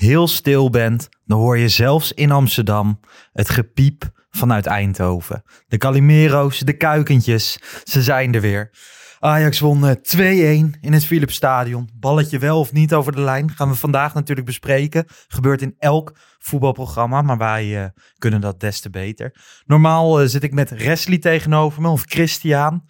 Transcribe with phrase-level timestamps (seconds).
[0.00, 3.00] heel stil bent, dan hoor je zelfs in Amsterdam
[3.32, 5.42] het gepiep vanuit Eindhoven.
[5.68, 8.70] De Calimero's, de kuikentjes, ze zijn er weer.
[9.18, 11.90] Ajax won eh, 2-1 in het Philipsstadion.
[11.94, 15.04] Balletje wel of niet over de lijn gaan we vandaag natuurlijk bespreken.
[15.28, 19.34] Gebeurt in elk voetbalprogramma, maar wij eh, kunnen dat des te beter.
[19.66, 22.84] Normaal eh, zit ik met Wesley tegenover me of Christian.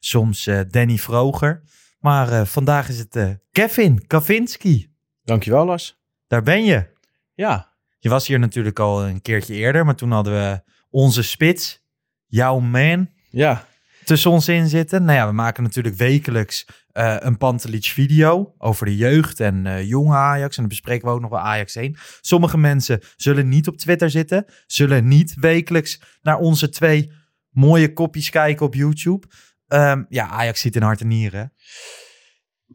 [0.00, 1.62] Soms eh, Danny Vroger.
[1.98, 4.92] Maar eh, vandaag is het eh, Kevin Kavinski.
[5.22, 5.97] Dankjewel, Lars.
[6.28, 6.86] Daar ben je.
[7.34, 11.84] Ja, Je was hier natuurlijk al een keertje eerder, maar toen hadden we onze spits,
[12.26, 13.66] jouw man, ja.
[14.04, 15.04] tussen ons in zitten.
[15.04, 19.88] Nou ja, we maken natuurlijk wekelijks eh, een Pantelic video over de jeugd en eh,
[19.88, 20.54] jonge Ajax.
[20.54, 21.96] En dan bespreken we ook nog wel Ajax 1.
[22.20, 27.12] Sommige mensen zullen niet op Twitter zitten, zullen niet wekelijks naar onze twee
[27.50, 29.26] mooie kopjes kijken op YouTube.
[29.66, 31.52] Ehm, ja, Ajax ziet in hart en nieren.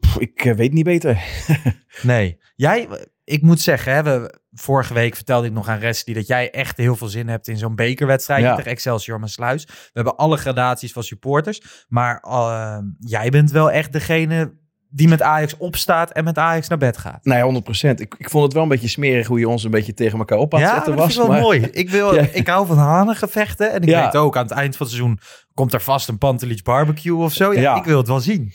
[0.00, 1.22] Pff, ik eh, weet niet beter.
[2.02, 2.38] Nee.
[2.56, 2.88] Jij,
[3.24, 6.76] ik moet zeggen, hè, we, vorige week vertelde ik nog aan Wesley dat jij echt
[6.76, 8.54] heel veel zin hebt in zo'n bekerwedstrijd Ja.
[8.54, 9.64] tegen Excelsior Maasluis.
[9.64, 15.22] We hebben alle gradaties van supporters, maar eh, jij bent wel echt degene die met
[15.22, 17.24] Ajax opstaat en met Ajax naar bed gaat.
[17.24, 18.00] Nee, 100 procent.
[18.00, 20.38] Ik, ik vond het wel een beetje smerig hoe je ons een beetje tegen elkaar
[20.38, 21.12] op aan het ja, zetten dat was.
[21.14, 21.68] vind ik wel maar- mooi.
[21.72, 22.26] Ik, wil, Ja.
[22.32, 24.04] ik hou van hanengevechten en ik Ja.
[24.04, 25.18] weet ook aan het eind van het seizoen
[25.54, 27.52] komt er vast een Pantelich barbecue of zo.
[27.54, 27.76] Ja, Ja.
[27.76, 28.52] Ik wil het wel zien.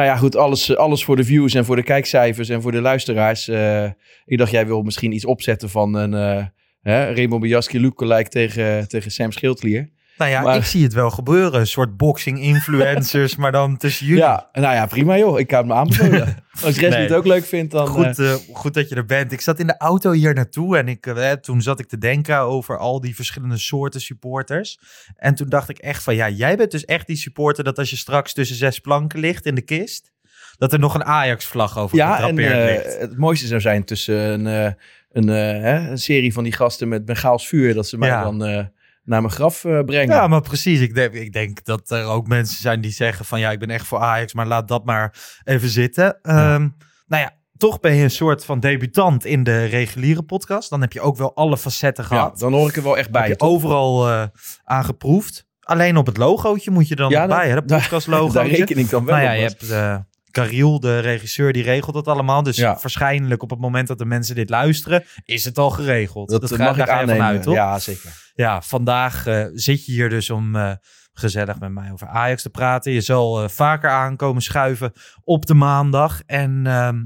[0.00, 0.36] Nou ja, goed.
[0.36, 3.48] Alles, alles voor de views en voor de kijkcijfers en voor de luisteraars.
[3.48, 3.90] Eh,
[4.24, 6.44] ik dacht, jij wil misschien iets opzetten van een uh,
[6.80, 9.90] hè, Raymond Biaski lookalike tegen, tegen Sam Schildklier.
[10.20, 11.60] Nou ja, Maar- ik zie het wel gebeuren.
[11.60, 14.22] Een soort boxing influencers, maar dan tussen jullie.
[14.22, 15.38] Ja, nou ja, prima joh.
[15.38, 16.36] Ik kan het me aanbevelen.
[16.64, 17.00] Als Resli Nee.
[17.02, 17.86] het ook leuk vindt, dan...
[17.86, 19.32] Goed, eh, eh, goed dat je er bent.
[19.32, 22.38] Ik zat in de auto hier naartoe en ik, eh, toen zat ik te denken
[22.38, 24.78] over al die verschillende soorten supporters.
[25.16, 27.90] En toen dacht ik echt van, ja, jij bent dus echt die supporter dat als
[27.90, 30.12] je straks tussen zes planken ligt in de kist,
[30.58, 32.98] dat er nog een Ajax-vlag over Ja, en ligt.
[32.98, 34.72] het mooiste zou zijn tussen een, eh,
[35.12, 38.22] een, eh, hè, een serie van die gasten met Bengaals vuur, dat ze mij Ja.
[38.22, 38.64] dan eh,
[39.10, 40.14] naar mijn graf eh, brengen.
[40.14, 40.80] Ja, maar precies.
[40.80, 43.70] Ik denk, ik denk dat er ook mensen zijn die zeggen van, ja, ik ben
[43.70, 46.18] echt voor Ajax, maar laat dat maar even zitten.
[46.22, 46.68] Ehm,
[47.06, 50.70] nou ja, toch ben je een soort van debutant in de reguliere podcast.
[50.70, 52.38] Dan heb je ook wel alle facetten Ja, gehad.
[52.38, 53.20] dan hoor ik er wel echt bij.
[53.20, 53.48] Heb je toch?
[53.48, 54.22] overal eh
[54.64, 55.48] aangeproefd.
[55.60, 57.54] Alleen op het logootje moet je dan Ja, bij, hè?
[57.54, 58.32] daar- De podcast logootje.
[58.32, 59.36] Daar reken ik dan wel nou ja, op.
[59.36, 59.96] je hebt eh
[60.30, 62.42] Cariel, de regisseur, die regelt dat allemaal.
[62.42, 62.78] Dus Ja.
[62.80, 66.28] waarschijnlijk op het moment dat de mensen dit luisteren, is het al geregeld.
[66.28, 67.16] dat, ga- mag daar ik ga je aannemen.
[67.22, 67.54] vanuit, toch?
[67.54, 68.30] Ja, zeker.
[68.34, 70.72] Ja, vandaag eh, zit je hier dus om eh,
[71.12, 72.92] gezellig met mij over Ajax te praten.
[72.92, 74.92] Je zal eh, vaker aankomen schuiven
[75.24, 76.20] op de maandag.
[76.26, 77.02] En ehm,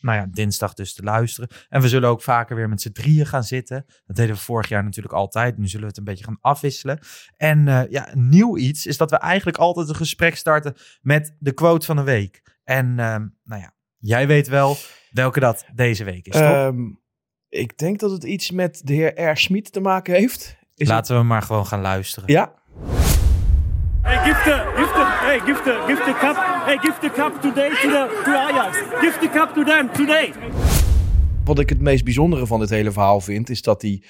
[0.00, 1.48] nou ja, dinsdag dus te luisteren.
[1.68, 3.84] En we zullen ook vaker weer met z'n drieën gaan zitten.
[4.06, 5.58] Dat deden we vorig jaar natuurlijk altijd.
[5.58, 6.98] Nu zullen we het een beetje gaan afwisselen.
[7.36, 11.52] En eh, ja, nieuw iets is dat we eigenlijk altijd een gesprek starten met de
[11.52, 12.42] quote van de week.
[12.64, 14.76] En ehm, nou ja, jij weet wel
[15.10, 16.42] welke dat deze week is, toch?
[16.42, 16.78] Ehm,
[17.48, 19.36] ik denk dat het iets met de heer R.
[19.36, 20.56] Schmid te maken heeft.
[20.74, 22.32] Is Laten we maar gewoon gaan luisteren.
[22.32, 22.54] Ja?
[24.06, 26.36] Hey, give the, give the, hey, give the, give the cup,
[26.66, 28.78] hey, give the cup today to the, to Ajax.
[29.00, 30.32] Give the cup to them today.
[31.44, 34.02] Wat ik het meest bijzondere van dit hele verhaal vind, is dat hij,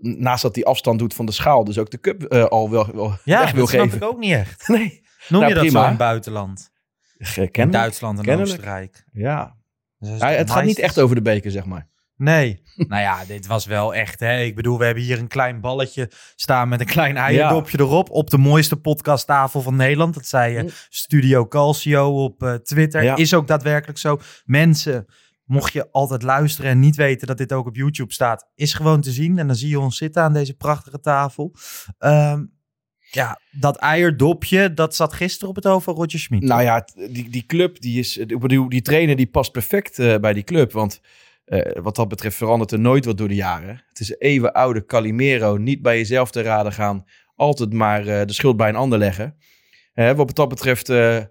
[0.00, 2.88] naast dat hij afstand doet van de schaal, dus ook de cup eh, al wel,
[2.94, 3.98] wel Ja, weg wil dat snap geven.
[3.98, 4.68] ik ook niet echt.
[4.74, 5.78] Nee, Noem Nou, je dat prima.
[5.78, 6.70] zo in het buitenland?
[7.18, 7.72] In kennelijk.
[7.72, 8.52] Duitsland en Kennelijk.
[8.58, 9.04] Oostenrijk.
[9.12, 9.56] Ja.
[9.98, 11.86] Dus Ja, het gaat niet echt over de beker, zeg maar.
[12.16, 12.62] Nee.
[12.76, 14.40] nou ja, dit was wel echt, hè.
[14.40, 18.10] Ik bedoel, we hebben hier een klein balletje staan met een klein eierdopje erop.
[18.10, 20.14] Op de mooiste podcasttafel van Nederland.
[20.14, 23.02] Dat zei eh, Studio Calcio op eh, Twitter.
[23.02, 23.16] Ja.
[23.16, 24.20] Is ook daadwerkelijk zo.
[24.44, 25.06] Mensen,
[25.44, 29.00] mocht je altijd luisteren en niet weten dat dit ook op YouTube staat, is gewoon
[29.00, 29.38] te zien.
[29.38, 31.54] En dan zie je ons zitten aan deze prachtige tafel.
[31.98, 32.44] Ehm,
[33.10, 36.42] ja, dat eierdopje, dat zat gisteren op het hoofd van Roger Schmid.
[36.42, 40.16] Nou ja, die, die club, die is, ik bedoel, die trainer die past perfect eh,
[40.18, 40.72] bij die club.
[40.72, 41.00] Want
[41.44, 43.82] eh, wat dat betreft verandert er nooit wat door de jaren.
[43.88, 45.56] Het is een even oude Calimero.
[45.56, 47.04] Niet bij jezelf te raden gaan.
[47.36, 49.36] Altijd maar eh, de schuld bij een ander leggen.
[49.92, 51.24] Hè, wat dat betreft eh, eh,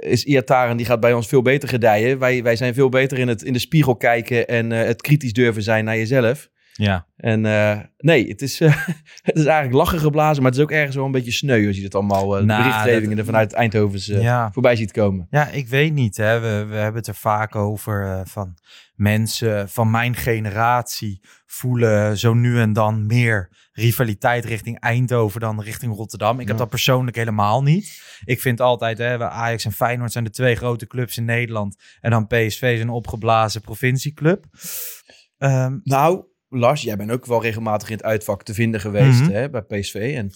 [0.00, 2.18] is Iataren, die gaat bij ons veel beter gedijen.
[2.18, 5.32] Wij, wij zijn veel beter in het in de spiegel kijken en eh, het kritisch
[5.32, 6.50] durven zijn naar jezelf.
[6.72, 7.06] Ja.
[7.16, 8.76] En eh, nee, het is, eh,
[9.22, 11.76] het is eigenlijk lachen geblazen, maar het is ook ergens wel een beetje sneu als
[11.76, 14.50] je het allemaal, eh, de Nou, berichtgevingen er vanuit Eindhovens eh, Ja.
[14.52, 15.26] voorbij ziet komen.
[15.30, 16.16] Ja, ik weet niet.
[16.16, 16.40] Hè.
[16.40, 18.54] We, we hebben het er vaak over eh, van
[19.02, 25.94] mensen van mijn generatie voelen zo nu en dan meer rivaliteit richting Eindhoven dan richting
[25.94, 26.40] Rotterdam.
[26.40, 28.02] Ik heb dat persoonlijk helemaal niet.
[28.24, 31.76] Ik vind altijd, hè, Ajax en Feyenoord zijn de twee grote clubs in Nederland.
[32.00, 34.44] En dan PSV is een opgeblazen provincieclub.
[35.38, 39.30] Ehm, Nou, Lars, jij bent ook wel regelmatig in het uitvak te vinden geweest Mhm.
[39.30, 40.12] hè, bij PSV.
[40.16, 40.30] En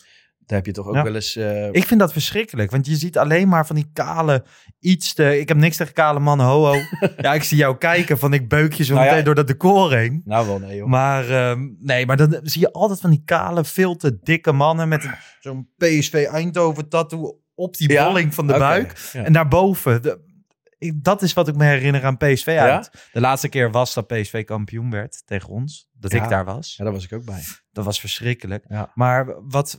[0.46, 1.02] daar heb je toch ook Ja.
[1.02, 1.36] wel eens...
[1.36, 4.44] eh, ik vind dat verschrikkelijk, want je ziet alleen maar van die kale
[4.78, 5.38] iets te...
[5.40, 6.74] Ik heb niks tegen kale mannen, ho ho.
[7.16, 9.10] ja, ik zie jou kijken van ik beuk je zo Nou ja.
[9.10, 10.22] meteen door dat decor heen.
[10.24, 10.88] Nou wel, nee joh.
[10.88, 14.88] Maar ehm, nee, maar dan zie je altijd van die kale, veel te dikke mannen
[14.88, 15.08] met
[15.40, 18.04] zo'n PSV Eindhoven tattoo op die Ja?
[18.06, 19.10] bolling van de buik.
[19.12, 20.20] En daarboven, de,
[20.78, 22.90] ik, dat is wat ik me herinner aan PSV uit.
[23.12, 25.88] De laatste keer was dat PSV kampioen werd tegen ons.
[25.92, 26.22] Dat Ja.
[26.22, 26.74] ik daar was.
[26.76, 27.42] Ja, daar was ik ook bij.
[27.72, 28.64] Dat was verschrikkelijk.
[28.68, 28.90] Ja.
[28.94, 29.78] Maar wat,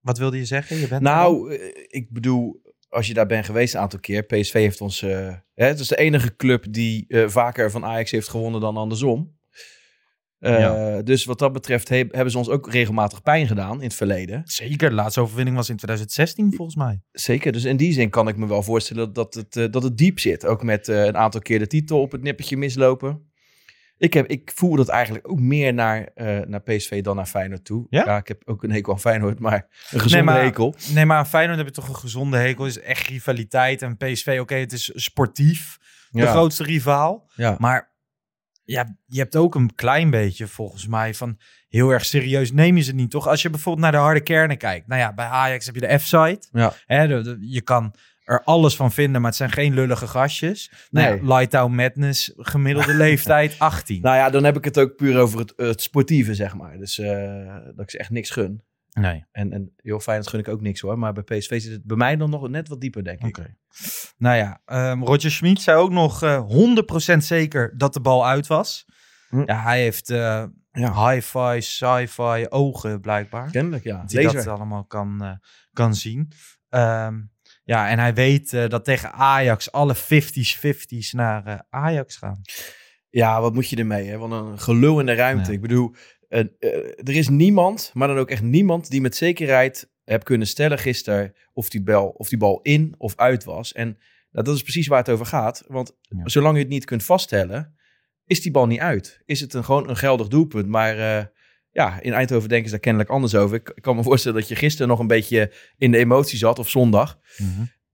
[0.00, 0.76] wat wilde je zeggen?
[0.76, 1.02] Je bent?
[1.02, 5.02] Nou, eh, ik bedoel, als je daar bent geweest een aantal keer, PSV heeft ons...
[5.02, 8.76] eh, hè, het is de enige club die eh, vaker van Ajax heeft gewonnen dan
[8.76, 9.38] andersom.
[10.38, 11.02] Ja.
[11.02, 14.42] Dus wat dat betreft he- hebben ze ons ook regelmatig pijn gedaan in het verleden.
[14.44, 17.00] Zeker, de laatste overwinning was in 2016 volgens mij.
[17.12, 20.18] Zeker, dus in die zin kan ik me wel voorstellen dat het, dat het diep
[20.18, 20.46] zit.
[20.46, 23.29] Ook met een aantal keer de titel op het nippertje mislopen.
[24.00, 27.64] Ik, heb, ik voel dat eigenlijk ook meer naar, eh, naar PSV dan naar Feyenoord
[27.64, 27.86] toe.
[27.90, 28.16] Ja?
[28.16, 30.74] ik heb ook een hekel aan Feyenoord, maar een gezonde maar- hekel.
[30.94, 32.64] Nee, maar aan Feyenoord heb je toch een gezonde hekel.
[32.64, 33.82] Het is echt rivaliteit.
[33.82, 35.78] En PSV, oké, het is sportief.
[36.10, 36.30] De Ja.
[36.30, 37.30] grootste rivaal.
[37.34, 37.56] Ja.
[37.58, 37.92] Maar
[38.64, 41.38] ja, je hebt ook een klein beetje, volgens mij, van
[41.68, 43.28] heel erg serieus neem je ze niet, toch?
[43.28, 44.86] Als je bijvoorbeeld naar de harde kernen kijkt.
[44.86, 46.48] Nou ja, bij Ajax heb je de F-site.
[46.52, 46.72] Ja.
[46.86, 47.94] Hè, de- de- je kan
[48.30, 50.72] er alles van vinden, maar het zijn geen lullige gastjes.
[50.90, 51.16] Nou Nee.
[51.16, 54.02] ja, Lighttown Madness, gemiddelde leeftijd 18.
[54.02, 56.78] Nou ja, dan heb ik het ook puur over het, het sportieve, zeg maar.
[56.78, 58.62] Dus eh, dat ik ze echt niks gun.
[58.92, 59.24] Nee.
[59.32, 60.98] En, en heel fijn, dat gun ik ook niks hoor.
[60.98, 63.38] Maar bij PSV zit het bij mij dan nog net wat dieper, denk ik.
[63.38, 63.54] Oké.
[64.16, 66.44] Nou ja, ehm, Roger Schmid zei ook nog eh
[67.14, 68.86] 100% zeker dat de bal uit was.
[69.28, 69.42] Hm.
[69.46, 70.44] Ja, hij heeft eh
[70.82, 73.50] hi-fi, sci-fi ogen blijkbaar.
[73.50, 74.04] Kennelijk, ja.
[74.06, 74.44] Die Laser.
[74.44, 75.32] dat allemaal kan, eh,
[75.72, 76.32] kan zien.
[76.68, 77.20] Ehm,
[77.70, 82.40] ja, en hij weet eh, dat tegen Ajax alle 50s 50s naar eh, Ajax gaan.
[83.10, 84.08] Ja, wat moet je ermee?
[84.08, 84.18] Hè?
[84.18, 85.52] Wat een gelul in de ruimte.
[85.52, 85.94] Ik bedoel,
[86.28, 86.44] eh,
[86.96, 91.32] er is niemand, maar dan ook echt niemand, die met zekerheid heb kunnen stellen gisteren
[91.52, 93.72] of die, bal, of die bal in of uit was.
[93.72, 93.86] En
[94.30, 95.64] nou, dat is precies waar het over gaat.
[95.68, 96.28] Want Ja.
[96.28, 97.76] zolang je het niet kunt vaststellen,
[98.24, 99.22] is die bal niet uit.
[99.24, 100.66] Is het een, gewoon een geldig doelpunt.
[100.68, 101.30] Maar
[101.72, 103.56] ja, in Eindhoven denken ze daar kennelijk anders over.
[103.56, 106.58] Ik, ik kan me voorstellen dat je gisteren nog een beetje in de emotie zat,
[106.58, 107.18] of zondag.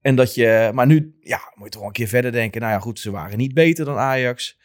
[0.01, 2.61] En dat je, maar nu, ja, moet je toch wel een keer verder denken.
[2.61, 4.57] Nou ja, goed, ze waren niet beter dan Ajax.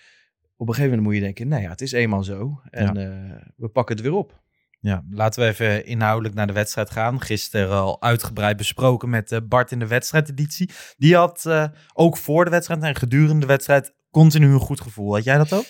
[0.57, 2.61] Op een gegeven moment moet je denken, nou ja, het is eenmaal zo.
[2.71, 4.41] En eh, we pakken het weer op.
[4.81, 7.21] Ja, laten we even inhoudelijk naar de wedstrijd gaan.
[7.21, 10.71] Gisteren al uitgebreid besproken met eh, Bart in de wedstrijdeditie.
[10.97, 15.15] Die had eh, ook voor de wedstrijd en gedurende de wedstrijd continu een goed gevoel.
[15.15, 15.67] Had jij dat ook?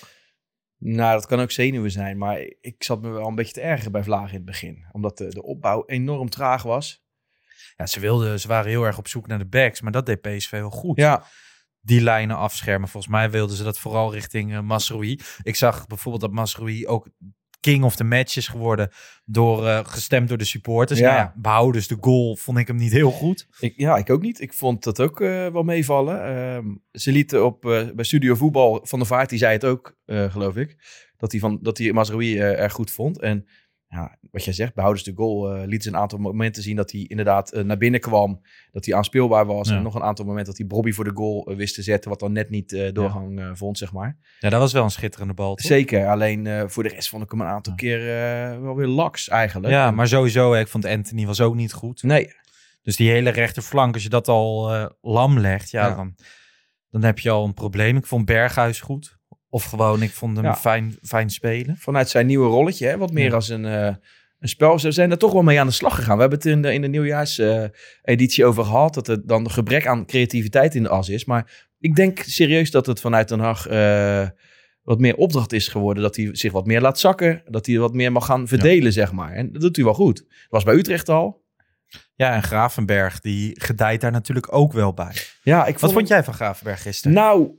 [0.85, 2.17] Nou, dat kan ook zenuwen zijn.
[2.17, 4.85] Maar ik zat me wel een beetje te ergeren bij Vlagen in het begin.
[4.91, 7.03] Omdat de, de opbouw enorm traag was.
[7.77, 10.21] Ja, ze, wilden, ze waren heel erg op zoek naar de backs, maar dat deed
[10.21, 10.97] PSV wel goed.
[10.97, 11.25] Ja,
[11.81, 12.89] Die lijnen afschermen.
[12.89, 15.19] Volgens mij wilden ze dat vooral richting uh, Masroui.
[15.41, 17.09] Ik zag bijvoorbeeld dat Masroui ook
[17.63, 18.89] king of the match is geworden
[19.25, 20.99] door uh, gestemd door de supporters.
[20.99, 21.05] Ja.
[21.05, 23.47] Nou ja, behoudens de goal vond ik hem niet heel goed.
[23.59, 24.41] ik, ja, ik ook niet.
[24.41, 26.23] Ik vond dat ook uh, wel meevallen.
[26.25, 29.97] Ehm, ze lieten op, uh, bij Studio Voetbal, Van der Vaart, die zei het ook,
[30.05, 30.77] geloof ik.
[31.17, 33.19] Dat hij, van, dat hij erg goed vond.
[33.19, 33.45] En
[33.93, 36.91] ja, wat jij zegt, behoudens de goal, uh, liet ze een aantal momenten zien dat
[36.91, 38.41] hij inderdaad uh, naar binnen kwam.
[38.71, 39.69] Dat hij aanspeelbaar was.
[39.69, 39.75] Ja.
[39.75, 42.09] En nog een aantal momenten dat hij Bobby voor de goal uh, wist te zetten.
[42.09, 44.17] Wat dan net niet doorgang vond, zeg maar.
[44.39, 45.55] Ja, dat was wel een schitterende bal.
[45.55, 45.65] Toch?
[45.65, 49.29] Zeker, alleen voor de rest vond ik hem een aantal keer uh, wel weer laks
[49.29, 49.73] eigenlijk.
[49.73, 52.03] Ja, maar sowieso, ik vond Anthony was ook niet goed.
[52.03, 52.33] Nee.
[52.81, 54.71] Dus die hele rechterflank, als je dat al
[55.01, 56.15] lam legt, ja, ja, Dan,
[56.89, 57.97] dan heb je al een probleem.
[57.97, 59.21] Ik vond Berghuis goed.
[59.53, 60.55] Of gewoon, ik vond hem ja.
[60.55, 61.77] fijn, fijn spelen.
[61.77, 62.97] Vanuit zijn nieuwe rolletje, hè?
[62.97, 63.33] wat meer ja.
[63.33, 63.85] als een, uh,
[64.39, 64.79] een spel.
[64.79, 66.15] Ze zijn er toch wel mee aan de slag gegaan.
[66.15, 68.93] We hebben het in de, in de nieuwjaarseditie uh, over gehad.
[68.93, 71.25] Dat er dan gebrek aan creativiteit in de as is.
[71.25, 74.27] Maar ik denk serieus dat het vanuit Den Haag uh,
[74.83, 76.03] wat meer opdracht is geworden.
[76.03, 77.41] Dat hij zich wat meer laat zakken.
[77.45, 78.91] Dat hij wat meer mag gaan verdelen, ja.
[78.91, 79.33] zeg maar.
[79.33, 80.25] En dat doet hij wel goed.
[80.49, 81.43] Was bij Utrecht al.
[82.15, 85.13] Ja, en Gravenberg, die gedijt daar natuurlijk ook wel bij.
[85.43, 87.17] Ja, ik vond Wat vond jij van Gravenberg gisteren?
[87.17, 87.57] Nou,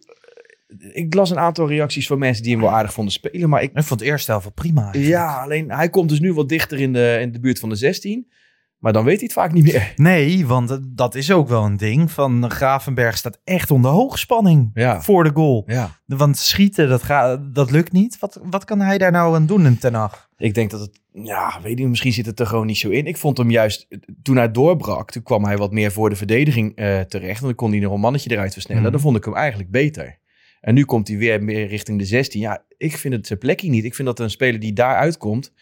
[0.93, 3.49] ik las een aantal reacties van mensen die hem wel aardig vonden spelen.
[3.49, 4.83] Maar ik, Ik vond het eerste helft wel prima.
[4.83, 5.09] eigenlijk.
[5.09, 7.75] ja, alleen hij komt dus nu wat dichter in de, in de buurt van de
[7.77, 8.33] 16.
[8.79, 9.93] Maar dan weet hij het vaak niet meer.
[9.97, 12.11] Nee, want dat is ook wel een ding.
[12.11, 15.03] Van Gravenberg staat echt onder hoogspanning Ja.
[15.03, 15.63] voor de goal.
[15.67, 16.01] Ja.
[16.07, 18.19] Want schieten, dat, ga, dat lukt niet.
[18.19, 20.29] Wat, wat kan hij daar nou aan doen in Ten Hag?
[20.37, 23.07] Ik denk dat het, ja, weet ik, misschien zit het er gewoon niet zo in.
[23.07, 23.87] Ik vond hem juist,
[24.23, 27.41] toen hij doorbrak, toen kwam hij wat meer voor de verdediging eh, terecht.
[27.41, 28.83] En dan kon hij nog een mannetje eruit versnellen.
[28.83, 28.93] Mhm.
[28.93, 30.19] Dan vond ik hem eigenlijk beter.
[30.65, 32.41] En nu komt hij weer meer richting de 16.
[32.41, 33.85] Ja, ik vind het zijn plekje niet.
[33.85, 35.53] Ik vind dat een speler die daar uitkomt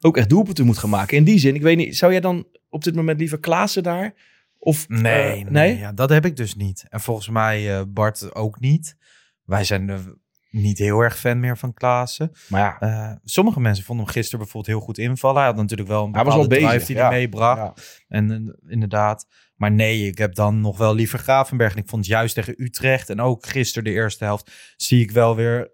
[0.00, 1.16] ook echt doelpunten moet gaan maken.
[1.16, 4.14] In die zin, ik weet niet, zou jij dan op dit moment liever Klaassen daar?
[4.58, 5.78] Of, Nee, eh, nee, nee?
[5.78, 6.84] Ja, dat heb ik dus niet.
[6.88, 8.96] En volgens mij eh, Bart ook niet.
[9.44, 10.16] Wij zijn
[10.52, 12.32] niet heel erg fan meer van Klaassen.
[12.48, 15.36] Maar ja, Eh, sommige mensen vonden hem gisteren bijvoorbeeld heel goed invallen.
[15.36, 17.08] Hij had natuurlijk wel een Hij was bepaalde wel drive bezig, die ja.
[17.08, 17.58] hij meebracht.
[18.08, 18.16] Ja.
[18.16, 19.26] En eh, inderdaad.
[19.56, 21.72] Maar nee, ik heb dan nog wel liever Gravenberg.
[21.72, 24.74] En ik vond juist tegen Utrecht en ook gisteren de eerste helft...
[24.76, 25.70] zie ik wel weer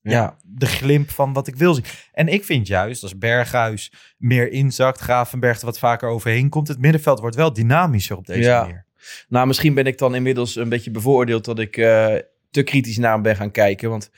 [0.00, 0.36] ja.
[0.42, 1.84] de glimp van wat ik wil zien.
[2.12, 5.00] En ik vind juist, als Berghuis meer inzakt...
[5.00, 6.68] Gravenberg er wat vaker overheen komt...
[6.68, 8.86] het middenveld wordt wel dynamischer op deze manier.
[9.28, 12.14] Nou, misschien ben ik dan inmiddels een beetje bevooroordeeld dat ik eh,
[12.50, 13.90] te kritisch naar hem ben gaan kijken.
[13.90, 14.10] Want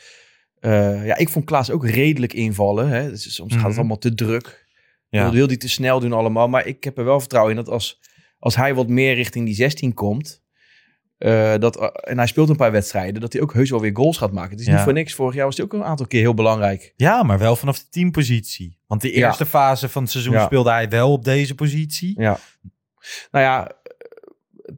[0.61, 2.89] eh, ja, ik vond Klaas ook redelijk invallen.
[2.89, 3.09] Hè.
[3.11, 3.69] Dus soms gaat Mhm.
[3.71, 4.67] het allemaal te druk.
[5.09, 5.23] Ja.
[5.25, 6.49] Dan wil hij te snel doen allemaal.
[6.49, 8.01] Maar ik heb er wel vertrouwen in dat als,
[8.39, 10.43] als hij wat meer richting die 16 komt...
[11.19, 13.97] eh, dat, eh, en hij speelt een paar wedstrijden, dat hij ook heus wel weer
[13.97, 14.51] goals gaat maken.
[14.51, 14.73] Het is Ja.
[14.75, 15.15] niet voor niks.
[15.15, 16.93] Vorig jaar was hij ook een aantal keer heel belangrijk.
[16.97, 18.79] Ja, maar wel vanaf de teampositie.
[18.87, 19.27] Want de Ja.
[19.27, 20.45] eerste fase van het seizoen Ja.
[20.45, 22.21] speelde hij wel op deze positie.
[22.21, 22.39] Ja.
[23.31, 23.73] Nou ja,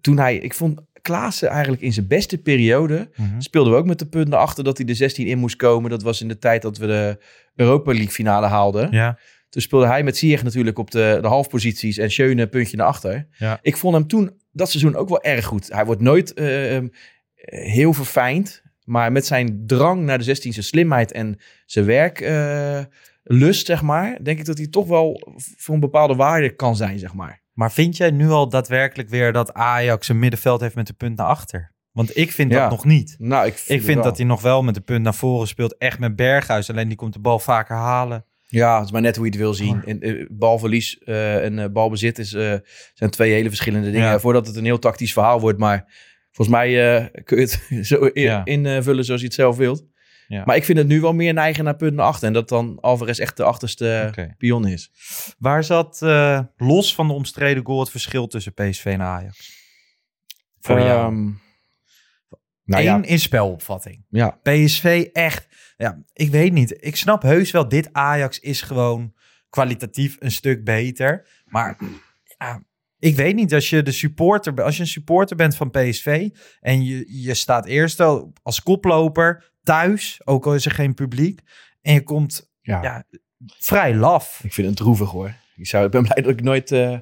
[0.01, 0.37] toen hij...
[0.37, 3.11] Ik vond Klaassen eigenlijk in zijn beste periode...
[3.17, 3.41] Mhm.
[3.41, 5.91] speelden we ook met de punten achter dat hij de 16 in moest komen.
[5.91, 7.19] Dat was in de tijd dat we de
[7.55, 8.89] Europa League finale haalden.
[8.91, 9.19] Ja.
[9.49, 12.87] Toen speelde hij met Ziyech natuurlijk op de, de halfposities en Schöne een puntje naar
[12.87, 13.27] achter.
[13.39, 13.59] Ja.
[13.63, 15.73] Ik vond hem toen dat seizoen ook wel erg goed.
[15.73, 16.85] Hij wordt nooit eh, eh,
[17.45, 18.63] heel verfijnd.
[18.85, 24.39] Maar met zijn drang naar de 16, zijn slimheid en zijn werklust, zeg maar, denk
[24.39, 27.43] ik dat hij toch wel voor een bepaalde waarde kan zijn, zeg maar.
[27.61, 31.17] Maar vind jij nu al daadwerkelijk weer dat Ajax een middenveld heeft met de punt
[31.17, 31.73] naar achter?
[31.93, 32.61] Want ik vind Ja.
[32.61, 33.17] dat nog niet.
[33.19, 35.77] Nou, ik vind dat hij nog wel met de punt naar voren speelt.
[35.79, 36.71] Echt met Berghuis.
[36.71, 38.25] Alleen die komt de bal vaker halen.
[38.47, 39.77] Ja, het is maar net hoe je het wil zien.
[39.77, 42.29] Maar- En, eh, balverlies eh, en eh, balbezit is,
[42.95, 44.07] zijn twee hele verschillende dingen.
[44.09, 44.21] Ja.
[44.21, 45.59] Voordat het een heel tactisch verhaal wordt.
[45.59, 45.93] Maar
[46.31, 46.69] volgens mij
[47.25, 48.45] kun je het zo in- Ja.
[48.45, 49.85] invullen zoals je het zelf wilt.
[50.31, 50.43] Ja.
[50.45, 52.27] Maar ik vind het nu wel meer neigen naar punt naar achter.
[52.27, 54.91] En dat dan Alvarez echt de achterste pion is.
[55.39, 59.53] Waar zat eh, los van de omstreden goal het verschil tussen PSV en Ajax?
[60.61, 61.01] Voor jou.
[61.01, 61.25] Ehm,
[62.65, 64.05] nou Eén ja, is spelopvatting.
[64.09, 66.85] ja, PSV echt, ja, ik weet niet.
[66.85, 69.15] Ik snap heus wel, dit Ajax is gewoon
[69.49, 71.29] kwalitatief een stuk beter.
[71.45, 71.79] Maar
[72.39, 72.63] ja,
[73.01, 76.29] ik weet niet, als je, de supporter, als je een supporter bent van PSV
[76.61, 81.41] en je, je staat eerst al als koploper thuis, ook al is er geen publiek,
[81.83, 82.83] en je komt ja.
[82.83, 83.05] ja,
[83.59, 84.41] vrij laf.
[84.45, 85.35] ik vind het droevig hoor.
[85.57, 86.99] Ik, zou, ik ben blij dat ik nooit eh,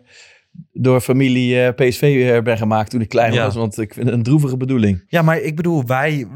[0.73, 3.45] door familie eh, PSV eh, ben gemaakt toen ik klein Ja.
[3.45, 3.55] was.
[3.55, 5.05] Want ik vind het een droevige bedoeling.
[5.07, 6.27] Ja, maar ik bedoel, wij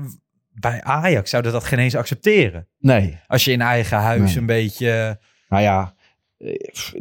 [0.53, 2.69] bij Ajax zouden dat geen eens accepteren.
[2.79, 4.37] Nee, Als je in eigen huis Nee.
[4.37, 5.21] een beetje...
[5.49, 5.95] Nou ja,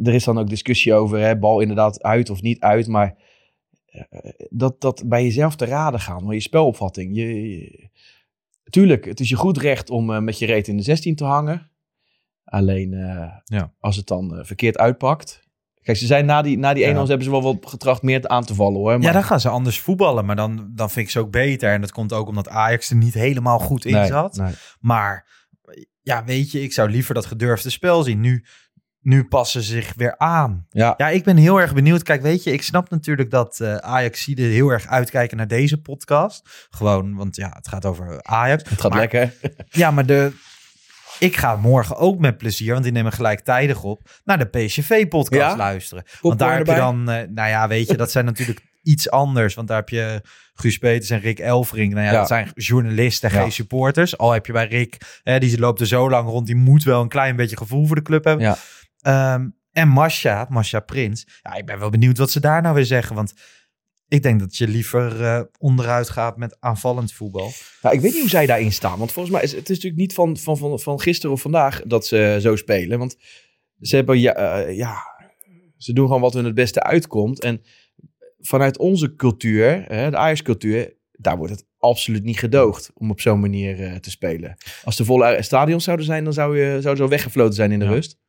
[0.02, 3.16] er is dan ook discussie over, hè, bal inderdaad uit of niet uit, maar
[3.86, 7.16] eh, dat, dat bij jezelf te raden gaan, maar je spelopvatting.
[7.16, 7.88] Je, je-
[8.70, 11.24] tuurlijk, het is je goed recht om eh, met je reet in de 16 te
[11.24, 11.70] hangen.
[12.44, 13.72] Alleen eh, Ja.
[13.78, 15.40] als het dan eh, verkeerd uitpakt.
[15.82, 16.92] Kijk, ze zijn na die, na die Ja.
[16.94, 18.92] 1-0 hebben ze wel wat getracht meer aan te vallen hoor.
[18.98, 20.24] Maar, Ja, dan gaan ze anders voetballen.
[20.24, 21.72] Maar dan, dan vind ik ze ook beter.
[21.72, 24.36] En dat komt ook omdat Ajax er niet helemaal goed in Nee, zat.
[24.36, 24.52] nee.
[24.80, 25.26] Maar
[26.02, 28.20] ja, weet je, ik zou liever dat gedurfde spel zien.
[28.20, 28.44] Nu,
[29.02, 30.66] nu passen ze zich weer aan.
[30.70, 30.94] Ja.
[30.96, 32.02] Ja, ik ben heel erg benieuwd.
[32.02, 35.80] Kijk, weet je, ik snap natuurlijk dat eh ajax er heel erg uitkijken naar deze
[35.80, 36.66] podcast.
[36.70, 38.70] Gewoon, want ja, het gaat over Ajax.
[38.70, 39.34] Het gaat Maar- lekker.
[39.70, 40.32] Ja, maar de...
[41.18, 45.56] Ik ga morgen ook met plezier, want die nemen gelijktijdig op, naar de PSV-podcast Ja?
[45.56, 46.04] luisteren.
[46.20, 49.54] Want daar heb je dan, eh, nou ja, weet je, dat zijn natuurlijk iets anders.
[49.54, 50.20] Want daar heb je
[50.54, 51.92] Guus Peters en Rick Elvering.
[51.92, 52.18] Nou ja, Ja.
[52.18, 53.40] dat zijn journalisten, Ja.
[53.40, 54.18] geen supporters.
[54.18, 57.02] Al heb je bij Rick, hè, die loopt er zo lang rond, die moet wel
[57.02, 58.44] een klein beetje gevoel voor de club hebben.
[58.46, 58.56] Ja.
[59.02, 61.26] Ehm, en Masha, Masha Prins.
[61.42, 63.14] Ja, ik ben wel benieuwd wat ze daar nou weer zeggen.
[63.16, 63.32] Want
[64.08, 67.50] ik denk dat je liever eh, onderuit gaat met aanvallend voetbal.
[67.82, 68.98] Nou, ik weet niet hoe zij daarin staan.
[68.98, 71.82] Want volgens mij is het is natuurlijk niet van, van, van, van gisteren of vandaag
[71.86, 72.98] dat ze zo spelen.
[72.98, 73.16] Want
[73.80, 74.96] ze hebben ja, eh, ja,
[75.76, 77.40] ze doen gewoon wat hun het beste uitkomt.
[77.42, 77.62] En
[78.38, 83.40] vanuit onze cultuur, hè, de Ajax-cultuur, daar wordt het absoluut niet gedoogd om op zo'n
[83.40, 84.56] manier eh, te spelen.
[84.84, 87.84] Als er volle stadions zouden zijn, dan zou je zou zo weggefloten zijn in de
[87.84, 87.90] Ja.
[87.90, 88.20] rust.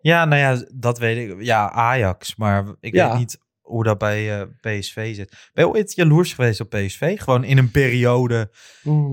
[0.00, 1.42] Ja, nou ja, dat weet ik.
[1.42, 2.36] Ja, Ajax.
[2.36, 3.08] Maar ik Ja.
[3.08, 5.50] weet niet hoe dat bij eh, PSV zit.
[5.52, 7.18] Ben je ooit jaloers geweest op PSV?
[7.20, 8.50] Gewoon in een periode.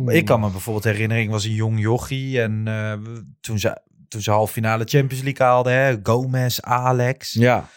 [0.08, 2.42] Ik kan me bijvoorbeeld herinneren, ik was een jong jochie.
[2.42, 2.94] En eh,
[3.42, 5.74] toen, ze, toen ze half finale Champions League haalden.
[5.74, 7.68] Hè, Gomez, Alex, Ja,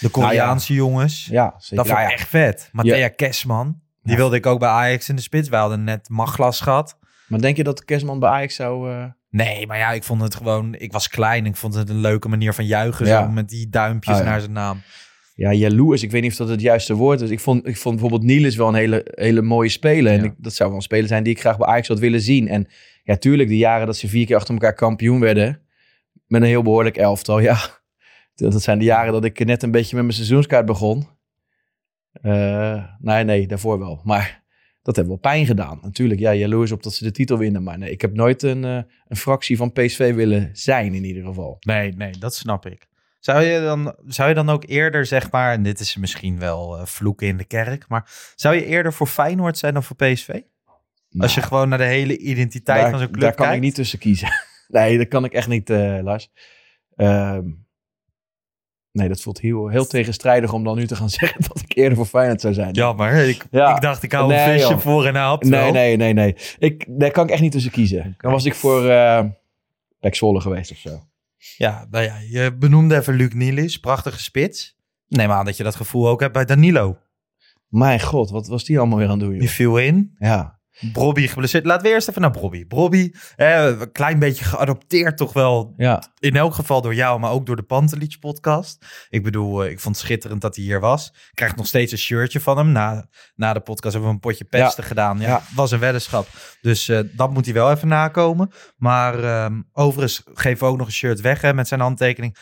[0.00, 1.26] de Koreaanse jongens.
[1.30, 1.76] ja zeker.
[1.76, 2.14] Dat vond ik Ja, ja.
[2.18, 2.68] echt vet.
[2.72, 3.80] Matthea Kessman.
[4.02, 4.16] Die Ja.
[4.20, 5.48] wilde ik ook bij Ajax in de spits.
[5.48, 6.98] We hadden net Maglas gehad.
[7.28, 8.90] Maar denk je dat Kerstman bij Ajax zou...
[8.92, 9.04] eh,
[9.36, 10.74] Nee, maar ja, ik vond het gewoon...
[10.74, 11.46] Ik was klein.
[11.46, 13.06] Ik vond het een leuke manier van juichen.
[13.06, 13.22] Ja.
[13.24, 14.24] Zo met die duimpjes ja.
[14.24, 14.82] naar zijn naam.
[15.34, 16.02] Ja, jaloers.
[16.02, 17.30] Ik weet niet of dat het juiste woord is.
[17.30, 20.12] Ik vond, ik vond bijvoorbeeld Niels wel een hele, hele mooie speler.
[20.12, 22.20] En ik, dat zou wel een speler zijn die ik graag bij Ajax had willen
[22.20, 22.48] zien.
[22.48, 22.66] En
[23.02, 25.60] ja, tuurlijk, de jaren dat ze vier keer achter elkaar kampioen werden.
[26.26, 27.38] Met een heel behoorlijk elftal.
[27.38, 27.58] Ja,
[28.34, 31.06] dat dat zijn de jaren dat ik net een beetje met mijn seizoenskaart begon.
[32.12, 34.00] Eh, nee, nee, daarvoor wel.
[34.04, 34.44] Maar
[34.86, 35.78] dat heeft wel pijn gedaan.
[35.82, 37.62] Natuurlijk, ja, jaloers op dat ze de titel winnen.
[37.62, 41.24] Maar nee, ik heb nooit een, eh, een fractie van PSV willen zijn in ieder
[41.24, 41.56] geval.
[41.60, 42.86] Nee, nee, dat snap ik.
[43.20, 45.52] Zou je dan, zou je dan ook eerder, zeg maar...
[45.52, 47.88] En dit is misschien wel eh, vloeken in de kerk.
[47.88, 50.40] Maar zou je eerder voor Feyenoord zijn dan voor PSV?
[51.18, 53.56] Als je gewoon naar de hele identiteit daar, van zo'n club daar kan kijkt?
[53.56, 54.28] ik niet tussen kiezen.
[54.68, 56.30] nee, dat kan ik echt niet, eh, Lars.
[56.96, 57.48] Ehm,
[58.96, 61.96] nee, dat voelt heel, heel tegenstrijdig om dan nu te gaan zeggen dat ik eerder
[61.96, 62.72] voor Feyenoord zou zijn.
[62.72, 63.28] Jammer.
[63.28, 63.74] Ik, Ja.
[63.74, 64.78] ik dacht, ik hou Nee, een visje joh.
[64.78, 66.36] voor en haap nee, nee, nee, nee.
[66.58, 68.14] Ik, daar kan ik echt niet tussen kiezen.
[68.18, 69.24] Dan was ik voor eh
[70.00, 71.00] Pek Zwolle geweest of zo.
[71.56, 73.78] Ja, nou ja, je benoemde even Luc Nielis.
[73.80, 74.76] Prachtige spits.
[75.08, 76.98] Neem aan dat je dat gevoel ook hebt bij Danilo.
[77.68, 79.32] Mijn god, wat was die allemaal weer aan het doen?
[79.32, 79.50] Die Joh?
[79.50, 80.14] viel in.
[80.18, 80.55] Ja.
[80.92, 81.64] Brobby geblesseerd.
[81.66, 82.66] Laten we eerst even naar Brobby.
[82.66, 85.72] Brobby, eh, een klein beetje geadopteerd toch wel.
[85.76, 86.02] Ja.
[86.18, 88.84] In elk geval door jou, maar ook door de Pantelich podcast.
[89.08, 91.06] Ik bedoel, eh, ik vond het schitterend dat hij hier was.
[91.08, 92.72] Ik krijg nog steeds een shirtje van hem.
[92.72, 95.18] Na, na de podcast hebben we een potje pesten gedaan.
[95.20, 95.42] Ja, Ja.
[95.54, 96.26] was een weddenschap.
[96.60, 98.50] Dus eh, dat moet hij wel even nakomen.
[98.76, 102.36] Maar ehm, overigens geven we ook nog een shirt weg hè, met zijn handtekening.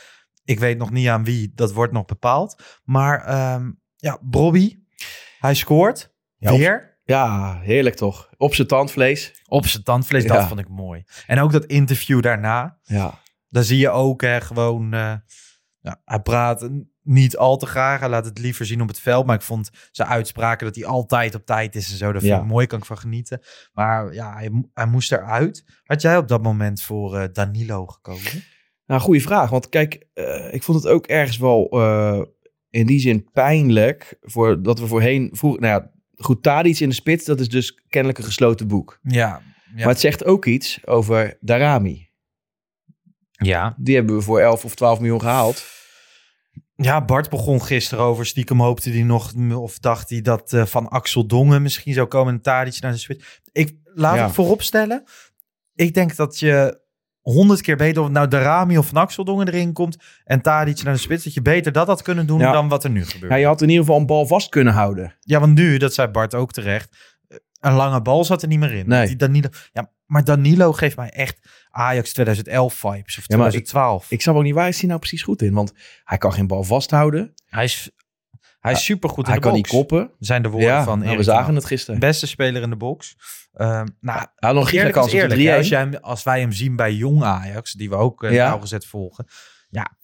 [0.45, 2.63] Ik weet nog niet aan wie, dat wordt nog bepaald.
[2.85, 4.77] Maar ehm, ja, Brobby,
[5.39, 6.13] hij scoort.
[6.37, 6.94] Ja, weer.
[7.05, 8.29] Ja, heerlijk toch?
[8.37, 9.43] Op zijn tandvlees.
[9.49, 10.49] Op zijn tandvlees, dat Ja.
[10.49, 11.05] vond ik mooi.
[11.27, 12.79] En ook dat interview daarna.
[12.83, 13.21] Ja.
[13.49, 14.93] Daar zie je ook hè, gewoon...
[14.93, 15.15] eh,
[16.05, 16.69] hij praat
[17.03, 18.01] niet al te graag.
[18.01, 19.27] Hij laat het liever zien op het veld.
[19.27, 22.13] Maar ik vond zijn uitspraken dat hij altijd op tijd is en zo.
[22.13, 22.41] Dat vind Ja.
[22.41, 23.41] ik mooi, kan ik van genieten.
[23.73, 25.65] Maar ja, hij, hij moest eruit.
[25.85, 28.43] Had jij op dat moment voor eh, Danilo gekozen?
[28.87, 29.51] Nou, goede vraag.
[29.51, 31.69] Want kijk, eh, ik vond het ook ergens wel
[32.71, 34.17] in die zin pijnlijk.
[34.21, 35.31] Voor, dat we voorheen...
[35.33, 38.99] Vroeg, nou ja, goed, Tadic in de spits, dat is dus kennelijk een gesloten boek.
[39.03, 39.13] Ja.
[39.19, 39.43] Ja.
[39.77, 42.09] Maar het zegt ook iets over Darami.
[43.31, 43.75] ja.
[43.79, 45.65] Die hebben we voor 11 of 12 miljoen gehaald.
[46.77, 48.27] Ja, Bart begon gisteren over.
[48.27, 52.35] Stiekem hoopte hij nog, of dacht hij dat eh, van Axel Dongen misschien zou komen
[52.35, 53.41] en Tadic naar de spits.
[53.53, 54.25] Ik laat Ja.
[54.25, 55.05] het vooropstellen.
[55.75, 56.81] Ik denk dat je
[57.33, 60.93] honderd keer beter, of nou Darami of van Axel Dongen erin komt en Tadic naar
[60.95, 62.53] de spits, dat je beter dat had kunnen doen Ja.
[62.53, 63.33] dan wat er nu gebeurt.
[63.33, 65.15] Ja, je had in ieder geval een bal vast kunnen houden.
[65.21, 66.97] Ja, want nu, dat zei Bart ook terecht,
[67.29, 68.89] eh, een lange bal zat er niet meer in.
[68.89, 69.07] Nee.
[69.07, 71.39] Die Danilo, ja, maar Danilo geeft mij echt
[71.71, 74.11] Ajax 2011 vibes of Ja, maar ik- 2012.
[74.11, 75.53] Ik snap ook niet waar is hij nou precies goed in.
[75.55, 75.73] Want
[76.05, 77.35] hij kan geen bal vasthouden.
[77.47, 77.91] hij is,
[78.65, 79.63] hij is supergoed in hij de kan box.
[79.73, 80.11] niet koppen.
[80.19, 82.01] Zijn de woorden Ja, van nou, we zagen het gisteren.
[82.01, 83.17] Beste speler in de box.
[83.55, 85.41] Ehm nou, Hij had nog een eerlijk kans is op de eerlijk.
[85.41, 85.59] hè, 3-1.
[85.59, 88.49] Als, jij hem- als wij hem zien bij jong Ajax, die we ook Ja.
[88.49, 89.27] nauwgezet volgen.
[89.71, 89.97] Ja,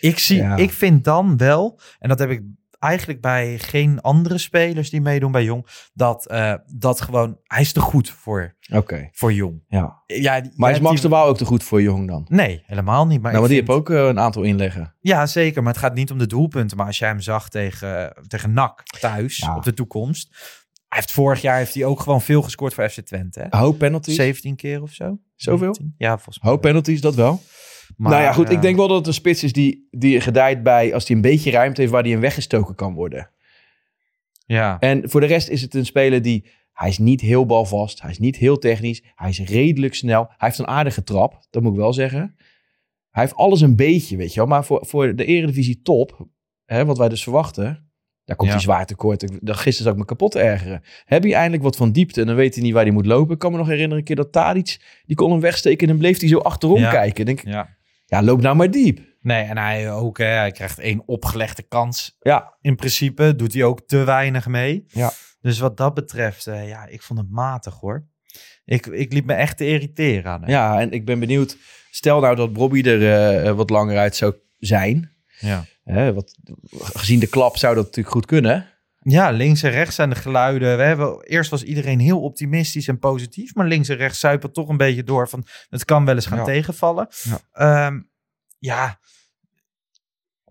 [0.00, 0.56] ik, zie, Ja.
[0.56, 2.42] ik vind dan wel, en dat heb ik
[2.84, 7.72] eigenlijk bij geen andere spelers die meedoen bij jong, dat, eh, dat gewoon, hij is
[7.72, 9.64] te goed voor, Oké, voor jong.
[9.68, 10.02] ja.
[10.06, 12.26] Ja, die- Maar is Max de die- Waal ook te goed voor Jong dan?
[12.28, 13.20] Nee, helemaal niet.
[13.22, 14.94] Maar nou, want die vind- heeft ook eh, een aantal inleggen.
[15.00, 15.62] Ja, zeker.
[15.62, 16.76] Maar het gaat niet om de doelpunten.
[16.76, 19.56] Maar als jij hem zag tegen, tegen NAC thuis Ja.
[19.56, 20.28] op de toekomst.
[20.88, 23.46] Hij heeft vorig jaar heeft hij ook gewoon veel gescoord voor FC Twente.
[23.50, 23.58] Hè?
[23.58, 24.14] Hoop penalties.
[24.14, 25.18] 17 keer of zo.
[25.36, 25.58] Zoveel?
[25.66, 25.94] 19?
[25.98, 26.50] Ja, volgens mij.
[26.50, 27.40] Hoop penalties, dat wel.
[27.96, 28.46] Maar, nou ja, goed.
[28.46, 30.94] eh, ik denk wel dat het een spits is die, die gedijt bij...
[30.94, 33.30] als hij een beetje ruimte heeft waar hij in weggestoken kan worden.
[34.46, 34.78] Ja.
[34.78, 36.46] En voor de rest is het een speler die...
[36.72, 38.02] Hij is niet heel balvast.
[38.02, 39.02] Hij is niet heel technisch.
[39.14, 40.24] Hij is redelijk snel.
[40.28, 41.46] Hij heeft een aardige trap.
[41.50, 42.34] Dat moet ik wel zeggen.
[43.10, 44.48] Hij heeft alles een beetje, weet je wel.
[44.48, 46.28] Maar voor, voor de Eredivisie top...
[46.64, 47.83] Hè, wat wij dus verwachten...
[48.24, 48.54] Daar komt Ja.
[48.56, 49.22] hij zwaar tekort.
[49.22, 50.82] Ik, gisteren zag ik me kapot ergeren.
[51.04, 53.32] Heb je eindelijk wat van diepte en dan weet hij niet waar hij moet lopen.
[53.34, 54.80] Ik kan me nog herinneren een keer dat Tadic...
[55.06, 56.90] die kon hem wegsteken en dan bleef hij zo achterom Ja.
[56.90, 57.26] kijken.
[57.26, 57.68] Denk ik, ja.
[58.06, 59.00] ja, loop nou maar diep.
[59.20, 62.16] Nee, en hij ook, hè, hij krijgt één opgelegde kans.
[62.20, 64.84] Ja, In principe doet hij ook te weinig mee.
[64.88, 65.12] Ja.
[65.40, 68.06] Dus wat dat betreft, eh, ja, ik vond het matig hoor.
[68.64, 70.50] Ik, ik liep me echt te irriteren aan hem.
[70.50, 71.56] ja, en ik ben benieuwd.
[71.90, 75.13] Stel nou dat Bobby er eh, wat langer uit zou zijn.
[75.44, 75.64] Ja.
[75.84, 76.36] Hè, wat,
[76.70, 78.66] gezien de klap zou dat natuurlijk goed kunnen.
[79.02, 80.76] Ja, links en rechts zijn de geluiden.
[80.76, 83.54] We hebben, eerst was iedereen heel optimistisch en positief.
[83.54, 85.46] Maar links en rechts zuipen toch een beetje door van...
[85.68, 86.44] het kan wel eens gaan Ja.
[86.44, 87.08] tegenvallen.
[87.22, 87.38] Ja.
[87.52, 88.00] Ehm,
[88.58, 88.98] ja,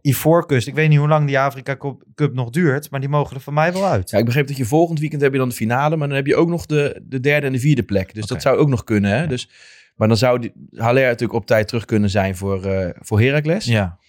[0.01, 1.77] Ivoorkust, ik weet niet hoe lang die Afrika
[2.15, 4.09] Cup, nog duurt, maar die mogen er van mij wel uit.
[4.09, 6.25] Ja, ik begreep dat je volgend weekend heb je dan de finale, maar dan heb
[6.25, 8.13] je ook nog de, de derde en de vierde plek.
[8.13, 9.17] Dus dat zou ook nog kunnen.
[9.17, 9.27] Hè?
[9.27, 9.49] Dus,
[9.95, 13.65] maar dan zou die, Haller natuurlijk op tijd terug kunnen zijn voor, eh voor Heracles.
[13.65, 13.99] Ja.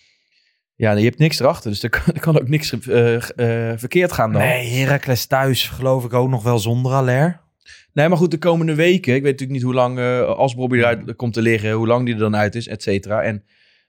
[0.76, 0.92] Ja.
[0.92, 4.32] je hebt niks erachter, dus er kan, er kan ook niks eh, eh, verkeerd gaan
[4.32, 4.42] dan.
[4.42, 7.42] Nee, Heracles thuis geloof ik ook nog wel zonder Aller.
[7.92, 9.14] Nee, maar goed, de komende weken.
[9.14, 12.04] Ik weet natuurlijk niet hoe lang, eh, als Bobby eruit komt te liggen, hoe lang
[12.04, 13.22] die er dan uit is, et cetera.
[13.22, 13.44] En,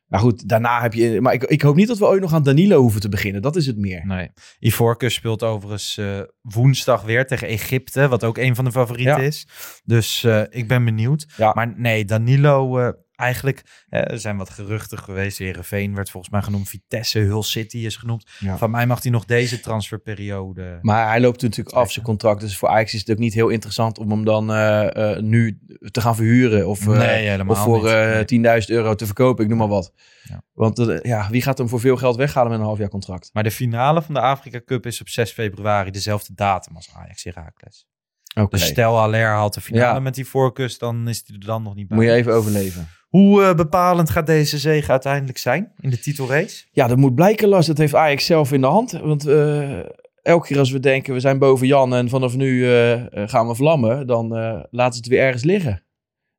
[0.08, 1.21] maar goed, daarna heb je...
[1.21, 3.41] Maar ik, ik hoop niet dat we ooit nog aan Danilo hoeven te beginnen.
[3.41, 4.06] Dat is het meer.
[4.06, 4.30] Nee.
[4.60, 6.00] Ivoorkust speelt overigens
[6.41, 9.28] woensdag weer tegen Egypte, wat ook een van de favorieten Ja.
[9.28, 9.48] is.
[9.84, 11.26] Dus ik ben benieuwd.
[11.38, 11.52] Ja.
[11.54, 15.38] Maar nee, Danilo, eigenlijk, eh, er zijn wat geruchten geweest.
[15.38, 18.25] Heerenveen werd volgens mij genoemd, Vitesse, Hull City is genoemd.
[18.39, 18.58] Ja.
[18.58, 20.80] Van mij mag hij nog deze transferperiode...
[20.82, 22.39] Maar hij loopt natuurlijk af zijn contract.
[22.41, 25.60] Dus voor Ajax is het ook niet heel interessant om hem dan eh, eh, nu
[25.91, 26.67] te gaan verhuren.
[26.67, 27.86] Of, eh, Nee, helemaal of voor niet.
[27.91, 29.43] eh 10.000 euro te verkopen.
[29.43, 29.93] Ik noem maar wat.
[30.23, 30.41] Ja.
[30.54, 33.30] Want ja, wie gaat hem voor veel geld weghalen met een half jaar contract?
[33.34, 37.23] Maar de finale van de Afrika Cup is op 6 februari, dezelfde datum als Ajax
[37.23, 37.88] Heracles.
[38.36, 38.58] Oké.
[38.58, 39.99] Dus stel Aller haalt de finale Ja.
[39.99, 41.97] met die voorkust, dan is hij er dan nog niet bij.
[41.97, 42.88] Moet je even overleven.
[43.15, 46.65] Hoe eh, bepalend gaat deze zege uiteindelijk zijn in de titelrace?
[46.71, 47.67] Ja, dat moet blijken, Lars.
[47.67, 48.91] Dat heeft Ajax zelf in de hand.
[48.91, 49.80] Want eh,
[50.21, 53.56] elke keer als we denken, we zijn boven Jan en vanaf nu eh, gaan we
[53.56, 54.28] vlammen, dan
[54.69, 55.84] laten ze het weer ergens liggen.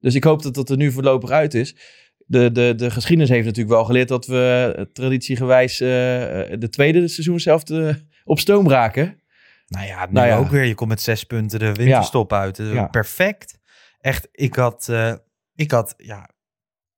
[0.00, 1.76] Dus ik hoop dat dat er nu voorlopig uit is.
[2.26, 7.62] De, de, de geschiedenis heeft natuurlijk wel geleerd dat we traditiegewijs de tweede seizoen zelf
[7.64, 9.20] te- op stoom raken.
[9.66, 10.36] Nou ja, nu Nou ja.
[10.36, 10.64] ook weer.
[10.64, 12.56] Je komt met zes punten de winterstop uit.
[12.56, 12.86] Ja.
[12.86, 13.58] Perfect.
[14.00, 14.92] Echt, ik had,
[15.54, 16.34] ik had, ja,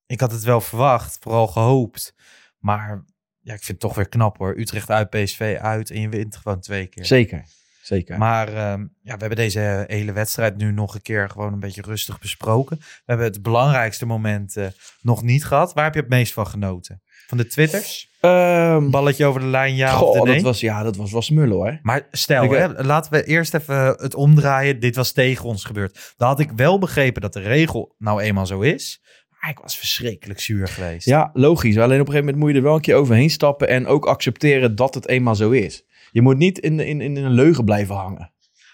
[0.09, 2.15] ik had het wel verwacht, vooral gehoopt.
[2.59, 3.05] Maar
[3.41, 4.59] ja, ik vind het toch weer knap hoor.
[4.59, 7.05] Utrecht uit, PSV uit en je wint gewoon twee keer.
[7.05, 7.45] Zeker,
[7.83, 8.19] zeker.
[8.19, 11.83] Maar ehm, ja, we hebben deze hele wedstrijd nu nog een keer gewoon een beetje
[11.83, 12.77] rustig besproken.
[12.79, 14.67] We hebben het belangrijkste moment eh,
[15.01, 15.75] nog niet gehad.
[15.75, 17.03] Waar heb je het meest van genoten?
[17.27, 18.11] Van de twitters?
[18.21, 20.35] Ehm, Balletje over de lijn, ja goh, of de nee?
[20.35, 21.79] dat was, ja, dat was wel smullen hoor.
[21.83, 24.81] Maar stel, Ik, eh, hè, laten we eerst even het omdraaien.
[24.81, 26.15] Dit was tegen ons gebeurd.
[26.17, 29.03] Dan had ik wel begrepen dat de regel nou eenmaal zo is.
[29.49, 31.07] Ik was verschrikkelijk zuur geweest.
[31.07, 31.77] Ja, logisch.
[31.79, 34.07] Alleen op een gegeven moment moet je er wel een keer overheen stappen en ook
[34.07, 35.85] accepteren dat het eenmaal zo is.
[36.11, 38.33] Je moet niet in, in, in een leugen blijven hangen.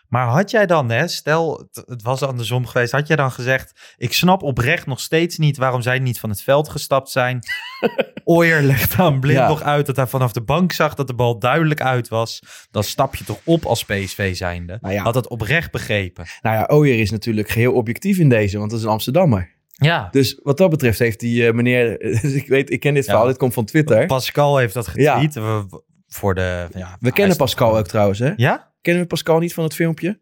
[0.09, 3.95] Maar had jij dan, hè, stel het, het was andersom geweest, had jij dan gezegd:
[3.97, 7.39] Ik snap oprecht nog steeds niet waarom zij niet van het veld gestapt zijn.
[8.25, 9.49] Ooyer legt aan blind Ja.
[9.49, 12.43] nog uit dat hij vanaf de bank zag dat de bal duidelijk uit was.
[12.71, 14.79] Dan stap je toch op als PSV zijnde.
[14.81, 15.03] Nou ja.
[15.03, 16.25] Had het oprecht begrepen.
[16.43, 19.54] Nou ja, Ooyer is natuurlijk geheel objectief in deze, want dat is een Amsterdammer.
[19.75, 20.09] Ja.
[20.11, 22.01] Dus wat dat betreft heeft die eh, meneer,
[22.41, 23.11] ik weet, ik ken dit Ja.
[23.11, 24.07] verhaal, dit komt van Twitter.
[24.07, 25.35] Pascal heeft dat getweet.
[25.35, 28.33] We, we- voor de, ja, We kennen Pascal ook trouwens, hè?
[28.37, 28.73] Ja?
[28.81, 30.21] Kennen we Pascal niet van het filmpje?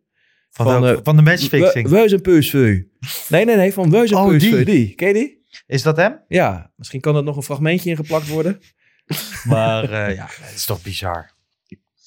[0.51, 1.89] Van, Van, welke- eh, van de matchfixing.
[1.89, 2.81] We PSV.
[3.29, 4.51] Nee, nee, nee, van we zijn Oh, PSV.
[4.51, 4.65] die.
[4.65, 4.95] Die.
[4.95, 5.45] Ken je die?
[5.67, 6.21] Is dat hem?
[6.29, 8.61] Ja, misschien kan er nog een fragmentje in geplakt worden.
[9.45, 11.31] Maar eh, ja, het is toch bizar.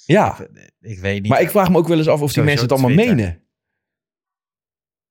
[0.05, 0.37] Ja,
[0.81, 1.31] Ik weet niet.
[1.31, 3.15] maar ik vraag me ook wel eens af of die mensen het allemaal Twitter.
[3.15, 3.43] menen.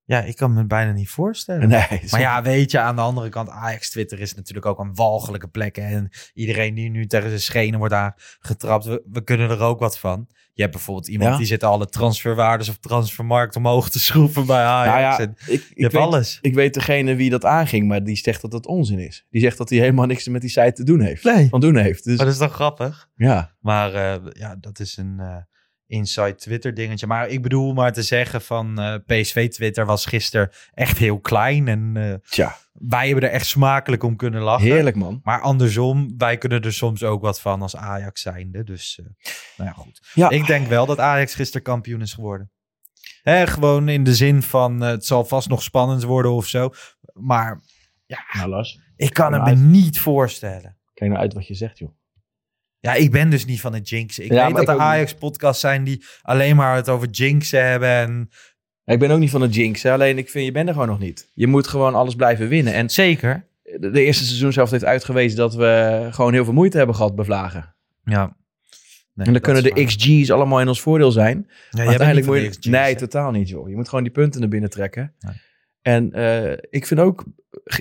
[0.07, 1.69] Ja, ik kan me bijna niet voorstellen.
[1.69, 4.95] Nee, Maar ja, weet je, aan de andere kant, Ajax Twitter is natuurlijk ook een
[4.95, 5.77] walgelijke plek.
[5.77, 9.99] En iedereen die nu tegen zijn schenen wordt aangetrapt, we, we kunnen er ook wat
[9.99, 10.27] van.
[10.53, 11.37] Je hebt bijvoorbeeld iemand Ja.
[11.37, 15.19] die zit alle transferwaardes of transfermarkt omhoog te schroeven bij Ajax.
[15.19, 16.39] Nou ja, ik, je hebt weet, alles.
[16.41, 19.27] ik weet degene wie dat aanging, maar die zegt dat het onzin is.
[19.31, 21.25] Die zegt dat hij helemaal niks met die site te doen heeft.
[21.25, 21.49] Nee.
[21.49, 22.05] Van doen heeft.
[22.05, 23.09] Dus Maar dat is toch grappig?
[23.17, 23.53] ja.
[23.61, 25.37] Maar eh, ja, dat is een eh,
[25.87, 27.07] inside Twitter dingetje.
[27.07, 31.69] Maar ik bedoel maar te zeggen van eh, PSV Twitter was gisteren echt heel klein.
[31.69, 34.67] En eh, Tja, wij hebben er echt smakelijk om kunnen lachen.
[34.67, 35.21] heerlijk man.
[35.23, 38.65] Maar andersom, wij kunnen er soms ook wat van als Ajax zijnde.
[38.65, 39.07] Dus eh,
[39.57, 40.01] nou ja, goed.
[40.15, 42.49] Ja, Ik denk wel dat Ajax gisteren kampioen is geworden.
[43.23, 46.71] Hè, gewoon in de zin van het zal vast nog spannend worden of zo.
[47.13, 47.63] Maar
[48.33, 50.79] nou Lars, ik kan het Nou, me niet voorstellen.
[50.95, 51.91] kijk nou uit wat je zegt joh.
[52.85, 54.25] Ja, ik ben dus niet van het jinxen.
[54.25, 54.79] Ik Ja, weet dat er.
[54.79, 57.89] Ajax-podcasts zijn die alleen maar het over jinxen hebben.
[57.89, 58.31] En...
[58.85, 59.93] Ik ben ook niet van het jinx, hè.
[59.93, 61.31] alleen ik vind je bent er gewoon nog niet.
[61.35, 62.73] Je moet gewoon alles blijven winnen.
[62.73, 63.47] En Zeker.
[63.63, 67.15] de, de eerste seizoen zelf heeft uitgewezen dat we gewoon heel veel moeite hebben gehad
[67.15, 67.75] bij Vlagen.
[68.05, 68.37] Ja.
[69.15, 69.85] Nee, en dan kunnen de.
[69.85, 71.47] XG's allemaal in ons voordeel zijn.
[71.49, 72.43] Ja, Maar uiteindelijk moet je...
[72.43, 72.97] de XG's, nee, hè?
[72.97, 73.69] totaal niet joh.
[73.69, 75.15] Je moet gewoon die punten naar binnen trekken.
[75.21, 75.35] Nee.
[75.85, 77.25] En eh, ik vind ook...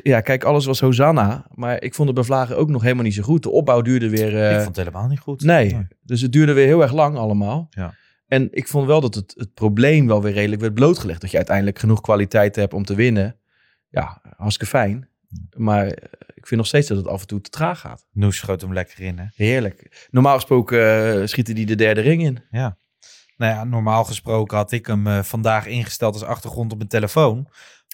[0.04, 1.46] Ja, kijk, alles was Hosanna.
[1.54, 3.44] Maar ik vond het bij Vlagen ook nog helemaal niet zo goed.
[3.44, 4.38] De opbouw duurde weer...
[4.42, 5.42] eh, Ik vond het helemaal niet goed.
[5.44, 7.68] Nee, dus het duurde weer heel erg lang allemaal.
[7.70, 7.94] Ja.
[8.28, 11.22] En ik vond wel dat het, het probleem wel weer redelijk werd blootgelegd.
[11.22, 13.36] Dat je uiteindelijk genoeg kwaliteit hebt om te winnen.
[13.90, 15.08] Ja, hartstikke fijn.
[15.58, 18.06] Maar eh, ik vind nog steeds dat het af en toe te traag gaat.
[18.12, 19.26] Noes schoot hem lekker in, hè?
[19.36, 20.08] Heerlijk.
[20.12, 20.80] Normaal gesproken
[21.22, 22.40] eh, schieten die de derde ring in.
[23.38, 27.48] Nou ja, normaal gesproken had ik hem eh, vandaag ingesteld als achtergrond op mijn telefoon.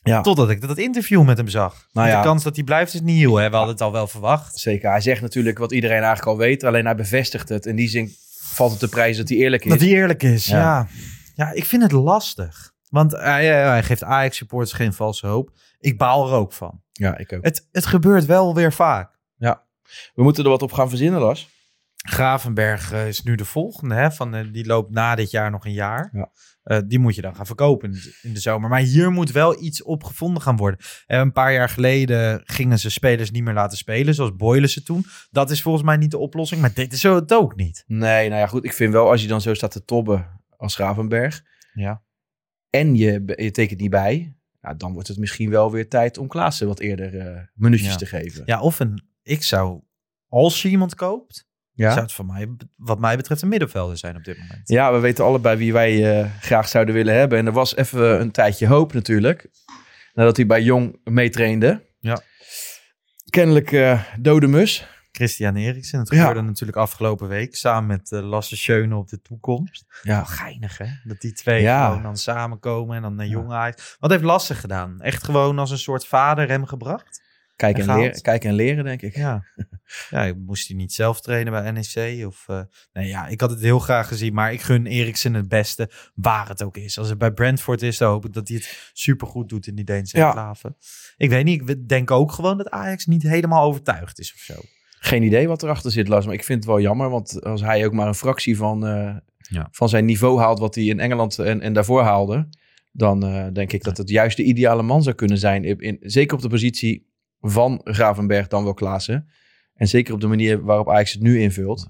[0.04, 0.22] Ja.
[0.22, 1.88] Totdat ik dat interview met hem zag.
[1.92, 2.22] Nou de ja.
[2.22, 3.36] kans dat hij blijft is nieuw.
[3.36, 3.50] Hè?
[3.50, 4.58] We hadden het al wel verwacht.
[4.58, 4.90] Zeker.
[4.90, 6.64] Hij zegt natuurlijk wat iedereen eigenlijk al weet.
[6.64, 7.66] Alleen hij bevestigt het.
[7.66, 9.72] In die zin valt het de prijs dat hij eerlijk is.
[9.72, 10.58] Dat hij eerlijk is, Ja.
[10.58, 10.88] ja.
[11.36, 11.52] ja.
[11.52, 12.72] ik vind het lastig.
[12.90, 15.52] Want hij, eh, hij geeft Ajax-supporters geen valse hoop.
[15.80, 16.82] Ik baal er ook van.
[16.92, 17.44] Ja, ik ook.
[17.44, 19.18] Het, het gebeurt wel weer vaak.
[20.14, 21.50] We moeten er wat op gaan verzinnen, Lars.
[21.96, 23.96] Gravenberg eh, is nu de volgende.
[23.96, 24.12] Hè?
[24.12, 26.10] Van, eh, die loopt na dit jaar nog een jaar.
[26.14, 26.32] Ja.
[26.70, 28.70] Eh, die moet je dan gaan verkopen in de- in de zomer.
[28.70, 30.80] Maar hier moet wel iets op gevonden gaan worden.
[31.06, 34.14] Eh, een paar jaar geleden gingen ze spelers niet meer laten spelen.
[34.14, 35.06] Zoals Boylissen toen.
[35.32, 36.62] Dat is volgens mij niet de oplossing.
[36.62, 37.84] Maar dit is zo het ook niet.
[37.88, 38.66] Nee, nou ja, goed.
[38.66, 41.44] Ik vind wel als je dan zo staat te tobben als Gravenberg.
[41.74, 42.04] Ja.
[42.70, 44.36] En je, je tekent niet bij.
[44.62, 47.96] Nou, dan wordt het misschien wel weer tijd om Klaassen wat eerder eh minuutjes Ja.
[47.98, 48.44] te geven.
[48.46, 49.02] Ja, of een...
[49.24, 49.82] Ik zou...
[50.28, 51.48] Als je iemand koopt...
[51.80, 51.89] Ja?
[51.92, 54.62] Zou het van mij, wat mij betreft een middenvelder zijn op dit moment.
[54.70, 57.38] Ja, we weten allebei wie wij eh, graag zouden willen hebben.
[57.38, 59.50] En er was even een tijdje hoop natuurlijk.
[60.13, 61.86] Nadat hij bij Jong meetrainde.
[62.00, 62.22] Ja.
[63.30, 64.88] Kennelijk eh, dode mus.
[65.12, 66.00] Christian Eriksen.
[66.00, 66.18] Het Ja.
[66.20, 69.86] gebeurde natuurlijk afgelopen week samen met uh, Lasse Schöne op de toekomst.
[70.02, 70.15] Ja.
[70.15, 70.86] Wel geinig hè?
[71.04, 71.88] Dat die twee Ja.
[71.88, 73.96] gewoon dan samenkomen en dan naar Jong Ajax.
[74.00, 75.02] Wat heeft Lasse gedaan?
[75.02, 77.22] Echt gewoon als een soort vader hem gebracht?
[77.60, 79.15] Kijken en, En leren, kijken en leren, denk ik.
[79.15, 79.43] Ja.
[80.10, 82.26] ja, moest hij niet zelf trainen bij NEC?
[82.28, 82.62] Of, eh,
[82.93, 86.48] nee, ja, ik had het heel graag gezien, maar ik gun Eriksen het beste waar
[86.48, 86.98] het ook is.
[86.98, 89.86] Als het bij Brentford is, dan hoop ik dat hij het supergoed doet in die
[89.86, 90.28] Deense Ja.
[90.28, 90.76] enclave.
[91.17, 94.54] Ik weet niet, ik denk ook gewoon dat Ajax niet helemaal overtuigd is of zo.
[95.00, 96.26] Geen idee wat erachter zit, Lars.
[96.26, 97.10] Maar ik vind het wel jammer.
[97.10, 99.67] Want als hij ook maar een fractie van, eh, Ja.
[99.72, 100.60] van zijn niveau haalt...
[100.60, 102.48] wat hij in Engeland en, en daarvoor haalde...
[102.91, 105.63] dan eh, denk ik dat het juist de ideale man zou kunnen zijn.
[105.63, 107.08] In, in- zeker op de positie
[107.39, 109.30] van Gravenberg dan wel Klaassen.
[109.73, 111.88] En zeker op de manier waarop Ajax het nu invult.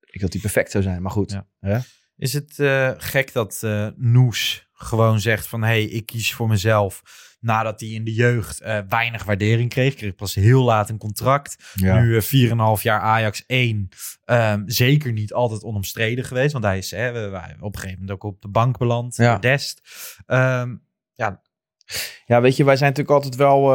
[0.00, 1.02] Ik dat hij perfect zou zijn.
[1.02, 1.30] Maar goed.
[1.30, 1.46] Ja.
[1.60, 1.78] Hè?
[2.16, 5.60] Is het eh, gek dat eh Noes gewoon zegt van...
[5.62, 7.02] hé, hey, ik kies voor mezelf.
[7.40, 9.94] Nadat hij in de jeugd eh, weinig waardering kreeg.
[9.94, 11.72] Kreeg pas heel laat een contract.
[11.74, 12.00] Ja.
[12.00, 12.22] Nu eh,
[12.78, 13.88] 4,5 jaar Ajax 1.
[14.24, 16.52] Ehm, zeker niet altijd onomstreden geweest.
[16.52, 19.16] Want hij is hè, we- op een gegeven moment ook op de bank beland.
[19.16, 19.38] Ja.
[19.38, 19.80] Dest.
[20.26, 20.76] Ehm,
[21.12, 21.42] ja,
[22.26, 23.74] Ja, weet je, wij zijn natuurlijk altijd wel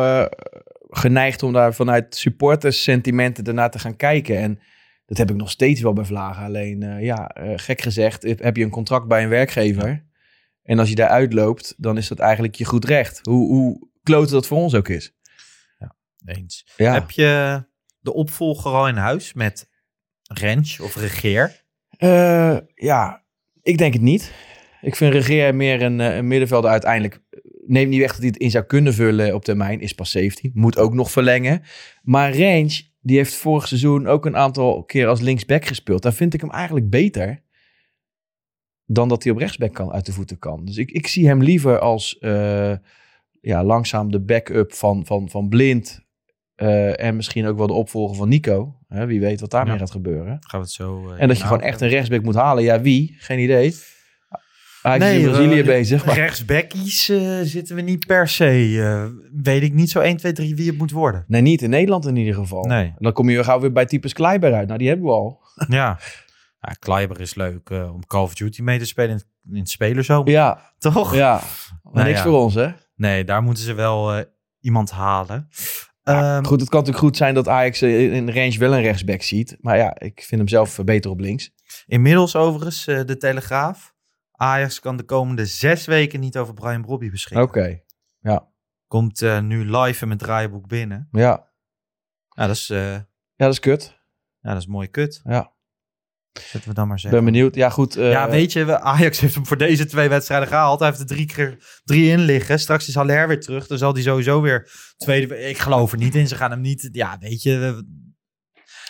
[0.91, 4.37] geneigd om daar vanuit supporters sentimenten ernaar te gaan kijken.
[4.37, 4.59] En
[5.05, 6.43] dat heb ik nog steeds wel bij Vlagen.
[6.45, 10.05] Alleen, eh, ja, eh, gek gezegd, heb- je een contract bij een werkgever.
[10.63, 13.19] En als je daar uitloopt, dan is dat eigenlijk je goed recht.
[13.23, 15.15] Hoe, hoe klote dat voor ons ook is.
[16.25, 16.67] eens.
[16.77, 16.93] Ja.
[16.93, 17.63] Heb je
[17.99, 19.69] de opvolger al in huis met
[20.33, 21.65] Rens of Regeer?
[21.97, 23.23] Eh, ja,
[23.61, 24.31] ik denk het niet.
[24.81, 27.21] Ik vind Regeer meer een, een middenvelder uiteindelijk.
[27.71, 29.79] Neem niet weg dat hij het in zou kunnen vullen op termijn.
[29.81, 30.51] Is pas 17.
[30.53, 31.61] Moet ook nog verlengen.
[32.03, 36.01] Maar Range, die heeft vorig seizoen ook een aantal keer als linksback gespeeld.
[36.01, 37.43] Daar vind ik hem eigenlijk beter
[38.85, 40.65] dan dat hij op rechtsback kan, uit de voeten kan.
[40.65, 42.73] Dus ik, ik zie hem liever als eh,
[43.41, 45.99] ja, langzaam de backup van, van, van Blind.
[46.55, 48.75] eh, en misschien ook wel de opvolger van Nico.
[48.87, 49.79] Hè, wie weet wat daarmee Ja.
[49.79, 50.37] gaat gebeuren.
[50.39, 51.09] Gaan we het zo...
[51.11, 52.63] eh, En dat je gewoon echt een rechtsback moet halen.
[52.63, 53.15] Ja, wie?
[53.17, 53.73] Geen idee.
[54.81, 56.05] Hij is Nee, in Brazilië bezig.
[56.05, 56.15] Maar...
[56.15, 58.77] Rechtsbackies eh, zitten we niet per se.
[58.81, 59.05] eh,
[59.43, 61.25] weet ik niet zo 1, 2, 3 wie het moet worden.
[61.27, 62.63] Nee, niet in Nederland in ieder geval.
[62.63, 62.93] Nee.
[62.97, 64.67] Dan kom je gauw weer bij types Kleiber uit.
[64.67, 65.41] Nou, die hebben we al.
[65.67, 65.99] ja.
[66.59, 69.69] ja, Kleiber is leuk eh, om Call of Duty mee te spelen in, in het
[69.69, 70.31] spelerzomer.
[70.31, 71.15] Ja, Toch?
[71.15, 71.41] ja.
[71.83, 72.23] Maar Nou niks ja.
[72.23, 72.67] voor ons, hè?
[72.95, 74.25] Nee, daar moeten ze wel
[74.59, 75.47] iemand halen.
[76.03, 79.21] Ehm, Goed, het kan natuurlijk goed zijn dat Ajax in de range wel een rechtsback
[79.21, 79.57] ziet.
[79.59, 81.51] Maar ja, ik vind hem zelf beter op links.
[81.85, 83.93] Inmiddels overigens de Telegraaf.
[84.41, 87.47] Ajax kan de komende zes weken niet over Brian Brobby beschikken.
[87.47, 87.81] Oké,
[88.19, 88.49] ja.
[88.87, 91.07] Komt eh, nu live in mijn draaiboek binnen.
[91.11, 91.49] Ja.
[92.29, 93.99] Ja, dat is, eh, ja, dat is kut.
[94.39, 95.21] ja, dat is mooi kut.
[95.23, 95.53] Ja.
[96.31, 97.23] Zetten we dan maar zeggen.
[97.23, 97.55] ben benieuwd.
[97.55, 97.95] Ja, goed.
[97.95, 100.79] eh, ja, weet je, Ajax heeft hem voor deze twee wedstrijden gehaald.
[100.79, 102.59] Hij heeft er drie keer drie in liggen.
[102.59, 103.67] Straks is Haller weer terug.
[103.67, 105.39] Dan zal hij sowieso weer tweede...
[105.39, 106.27] Ik geloof er niet in.
[106.27, 106.89] Ze gaan hem niet...
[106.91, 107.85] Ja, weet je...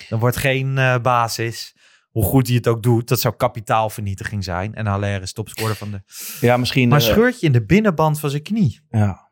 [0.10, 1.76] Er wordt geen eh, basis.
[2.12, 3.08] Hoe goed hij het ook doet.
[3.08, 4.76] Dat zou kapitaalvernietiging zijn.
[4.76, 6.02] En Haller is topscorer van de...
[6.42, 6.90] Ja, misschien...
[6.90, 8.82] Maar eh, scheurt je in de binnenband van zijn knie.
[8.90, 9.30] ja.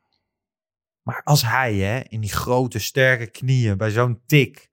[1.02, 4.70] Maar als hij hè, in die grote sterke knieën bij zo'n tik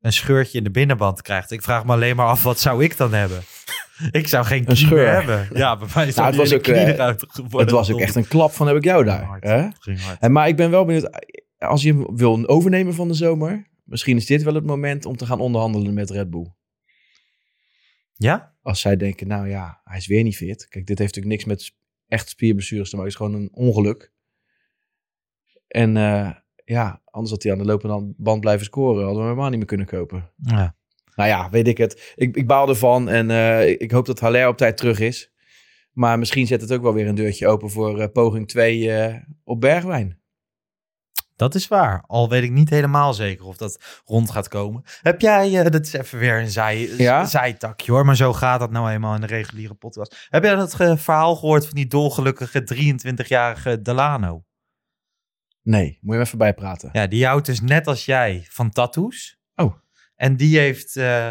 [0.00, 1.50] een scheurtje in de binnenband krijgt.
[1.50, 3.40] Ik vraag me alleen maar af, wat zou ik dan hebben?
[4.10, 4.96] Ik zou geen knie scheur.
[4.96, 5.48] meer hebben.
[5.58, 7.60] Ja, bij mij is Nou, het was ook, knie eh, eruit geworden.
[7.60, 9.24] Het was ook echt een klap van heb ik jou daar.
[9.24, 9.44] Hard.
[9.44, 9.68] Hè?
[9.78, 10.20] Ging hard.
[10.20, 11.10] En, maar ik ben wel benieuwd,
[11.58, 15.16] als je hem wil overnemen van de zomer, misschien is dit wel het moment om
[15.16, 16.52] te gaan onderhandelen met Red Bull.
[18.18, 18.56] Ja?
[18.62, 20.68] Als zij denken, nou ja, hij is weer niet fit.
[20.68, 21.76] Kijk, dit heeft natuurlijk niks met
[22.08, 23.12] echt spierblessures te maken.
[23.12, 24.12] Het is gewoon een ongeluk.
[25.68, 26.30] En eh,
[26.64, 29.04] ja, anders had hij aan de lopende band blijven scoren.
[29.04, 30.30] Hadden we hem helemaal niet meer kunnen kopen.
[30.36, 30.76] Ja.
[31.14, 32.12] Nou ja, weet ik het.
[32.16, 35.32] Ik, ik baal ervan en eh, ik hoop dat Haller op tijd terug is.
[35.92, 39.14] Maar misschien zet het ook wel weer een deurtje open voor eh, poging 2 eh,
[39.44, 40.17] op Bergwijn.
[41.38, 42.04] Dat is waar.
[42.06, 44.82] Al weet ik niet helemaal zeker of dat rond gaat komen.
[45.02, 47.24] Heb jij, eh, dat is even weer een zij, Ja?
[47.24, 50.26] zijtakje hoor, maar zo gaat dat nou eenmaal in de reguliere podcast.
[50.30, 54.44] Heb jij dat ge- verhaal gehoord van die dolgelukkige 23-jarige Delano?
[55.62, 56.88] Nee, moet je even bijpraten.
[56.92, 59.38] Ja, die houdt dus net als jij van tattoos.
[59.54, 59.74] Oh.
[60.16, 61.28] En die heeft eh,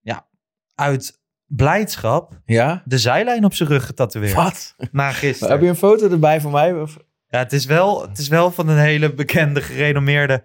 [0.00, 0.28] ja,
[0.74, 2.82] uit blijdschap Ja?
[2.84, 4.34] de zijlijn op zijn rug getatoeëerd.
[4.34, 4.74] Wat?
[4.92, 5.52] Na gisteren.
[5.52, 6.80] Heb je een foto erbij van mij?
[6.80, 6.96] Of?
[7.30, 10.44] Ja, het is, wel, het is wel van een hele bekende, gerenommeerde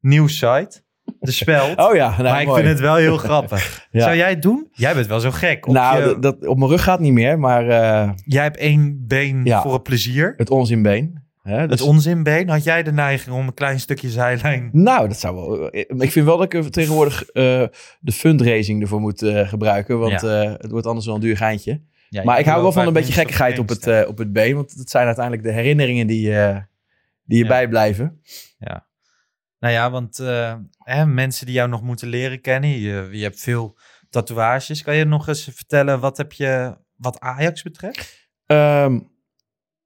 [0.00, 0.84] nieuwssite.
[1.20, 1.78] De Speld.
[1.88, 3.64] Oh ja, nou, maar ik vind het wel heel grappig.
[3.90, 4.02] Ja.
[4.02, 4.68] Zou jij het doen?
[4.72, 5.66] Jij bent wel zo gek.
[5.66, 9.04] Op nou, je- dat, op mijn rug gaat niet meer, maar eh, jij hebt één
[9.06, 9.62] been Ja.
[9.62, 10.34] voor het plezier.
[10.36, 11.24] het onzinbeen.
[11.42, 12.48] Hè, Het dus- onzinbeen.
[12.48, 14.68] Had jij de neiging om een klein stukje zijlijn...
[14.72, 15.68] Nou, dat zou wel.
[16.02, 17.42] Ik vind wel dat ik tegenwoordig eh,
[18.00, 19.98] de fundraising ervoor moet eh, gebruiken.
[19.98, 20.28] Want Ja.
[20.58, 21.80] het wordt anders wel een duur geintje.
[22.08, 24.54] Ja, maar ik hou wel van een beetje gekkigheid op het, eh, op het been.
[24.54, 26.58] Want het zijn uiteindelijk de herinneringen die, eh,
[27.24, 28.20] die je bijblijven.
[28.58, 28.86] Ja.
[29.58, 33.40] Nou ja, want eh, hè, mensen die jou nog moeten leren kennen, je, je hebt
[33.40, 33.78] veel
[34.10, 34.82] tatoeages.
[34.82, 38.28] Kan je nog eens vertellen, wat heb je, wat Ajax betreft?
[38.46, 38.98] Ehm,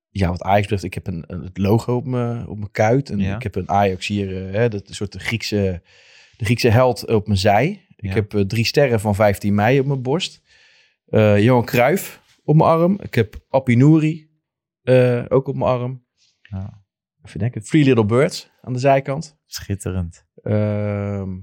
[0.09, 3.11] ja, wat Ajax betreft, ik heb een, een- het logo op mijn, op mijn kuit.
[3.11, 3.37] En Ja.
[3.37, 5.83] ik heb een Ajax hier, hè, dat een soort de Griekse,
[6.37, 7.87] de Griekse held op mijn zij.
[7.96, 8.14] Ik Ja.
[8.14, 10.40] heb drie sterren van 15 mei op mijn borst.
[11.11, 13.01] Eh, Johan Cruijff op mijn arm.
[13.01, 14.31] Ik heb Appie Nouri
[14.83, 16.05] eh, ook op mijn arm.
[16.40, 16.83] Ja.
[17.25, 17.62] Even denken.
[17.62, 19.38] Three Little Birds aan de zijkant.
[19.46, 20.27] Schitterend.
[20.42, 21.38] Ehm,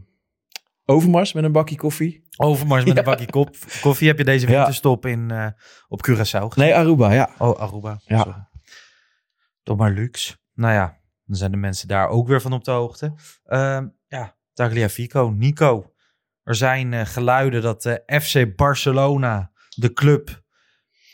[0.86, 2.28] Overmars met een bakje koffie.
[2.38, 3.00] Overmars met Ja.
[3.00, 5.48] een bakje kop, koffie heb je deze winterstop in, eh,
[5.88, 6.16] op Curaçao
[6.48, 6.52] gezien?
[6.56, 7.30] Nee, Aruba, ja.
[7.38, 8.00] Oh, Aruba.
[8.06, 8.18] Ja.
[8.24, 8.48] Sorry.
[9.64, 10.38] Toch maar luxe.
[10.54, 13.14] Nou ja, dan zijn de mensen daar ook weer van op de hoogte.
[13.44, 15.92] Ehm, ja, Tagliafico, Nico.
[16.44, 20.42] Er zijn geluiden dat de FC Barcelona, de club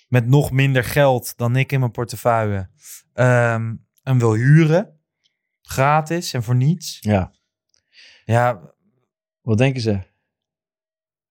[0.07, 2.69] met nog minder geld dan ik in mijn portefeuille,
[3.13, 3.73] ehm
[4.03, 4.99] hem wil huren.
[5.61, 6.97] Gratis en voor niets.
[7.01, 7.31] Ja.
[8.25, 8.71] Ja,
[9.41, 9.99] Wat denken ze?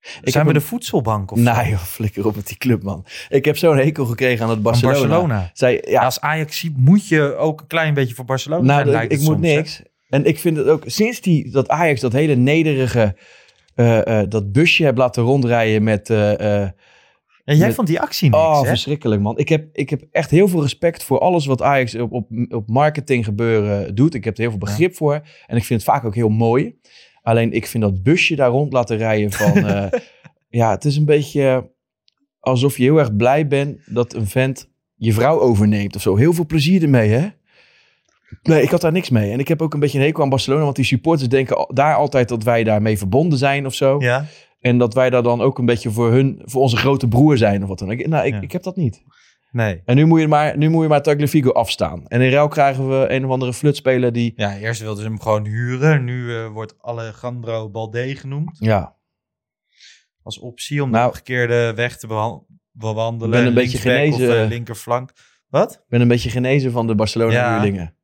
[0.01, 3.07] zijn heb we een- de voedselbank of Nou joh, flikker op met die club, man.
[3.29, 4.99] Ik heb zo'n hekel gekregen aan het Barcelona.
[4.99, 5.51] Barcelona?
[5.53, 8.87] Zij, Ja, ja, als Ajax moet je ook een klein beetje voor Barcelona nou, zijn,
[8.87, 9.55] ik, lijkt ik moet hè?
[9.55, 9.83] niks.
[10.09, 13.17] En ik vind het ook, sinds die, dat Ajax dat hele nederige,
[13.75, 16.11] eh, eh, dat busje heeft laten rondrijden met...
[16.11, 16.69] eh,
[17.45, 18.69] Ja, jij Met- vond die actie niks, oh, hè?
[18.69, 19.39] verschrikkelijk man.
[19.39, 22.69] Ik heb, ik heb echt heel veel respect voor alles wat Ajax op, op, op
[22.69, 24.15] marketing gebeuren doet.
[24.15, 25.15] Ik heb er heel veel begrip voor.
[25.47, 26.79] En ik vind het vaak ook heel mooi.
[27.23, 29.53] Alleen ik vind dat busje daar rond laten rijden van...
[29.67, 30.01] eh,
[30.49, 31.71] ja, het is een beetje
[32.41, 36.17] alsof je heel erg blij bent dat een vent je vrouw overneemt of zo.
[36.17, 37.29] Heel veel plezier ermee, hè?
[38.43, 39.31] Nee, ik had daar niks mee.
[39.33, 41.95] En ik heb ook een beetje een hekel aan Barcelona, want die supporters denken daar
[41.95, 44.01] altijd dat wij daarmee verbonden zijn of zo.
[44.01, 44.27] Ja,
[44.63, 47.63] En dat wij daar dan ook een beetje voor hun, voor onze grote broer zijn
[47.63, 48.07] of wat dan ook.
[48.07, 48.41] Nou, ik, Ja.
[48.41, 49.03] ik heb dat niet.
[49.51, 49.83] nee.
[49.85, 52.07] En nu moet je maar, nu moet je maar Tagliafico afstaan.
[52.09, 54.33] En in ruil krijgen we een of andere flutspeler die...
[54.37, 56.05] Ja, eerst wilden ze hem gewoon huren.
[56.05, 58.97] Nu eh, wordt Alejandro Balde genoemd Ja,
[60.23, 62.07] als optie om Nou, de omgekeerde weg te
[62.73, 63.31] bewandelen.
[63.31, 64.29] ben een beetje genezen.
[64.29, 65.13] Of, eh, linkerflank.
[65.49, 65.73] Wat?
[65.73, 67.97] ik ben een beetje genezen van de Barcelona-huurlingen.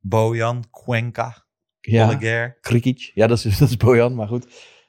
[0.00, 1.44] Bojan, Cuenca,
[1.80, 2.58] Ja, Oleguer.
[2.60, 3.10] Krikic.
[3.14, 4.46] Ja, dat is, dat is Bojan, maar goed.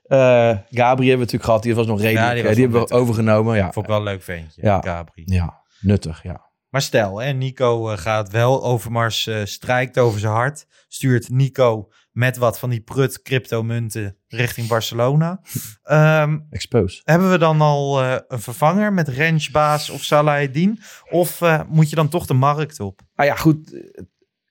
[0.08, 1.64] Eh Gabri hebben we natuurlijk gehad.
[1.64, 2.26] Die was nog redelijk.
[2.28, 3.56] Ja, die eh, was die hebben we overgenomen.
[3.56, 4.82] Ja, Vond ik wel een leuk ventje, Ja.
[4.82, 5.24] Gabri.
[5.26, 6.46] ja nuttig, ja.
[6.70, 10.66] Maar stel, hè, Nico eh, gaat wel, Overmars strijkt over zijn hart.
[10.88, 15.40] Stuurt Nico met wat van die prut cryptomunten richting Barcelona.
[15.84, 17.02] Ehm, Expose.
[17.04, 20.80] hebben we dan al een vervanger met Rensbaas of Salahedin?
[21.10, 23.00] Of moet je dan toch de markt op?
[23.16, 23.82] Ah ja, goed.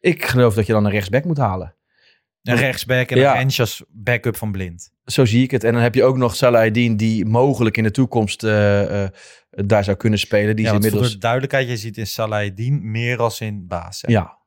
[0.01, 1.76] Ik geloof dat je dan een rechtsback moet halen.
[2.49, 3.41] Een rechtsback en Ja.
[3.41, 4.91] een als backup van Blind.
[5.05, 5.65] Zo zie ik het.
[5.65, 9.11] En dan heb je ook nog Salahedin die mogelijk in de toekomst eh, eh,
[9.51, 10.57] daar zou kunnen spelen.
[10.57, 11.13] Die ja, is voor inmiddels...
[11.13, 14.03] de duidelijkheid, je ziet in Salahedin meer als in Baas.
[14.03, 14.13] hè?
[14.13, 14.39] Ja.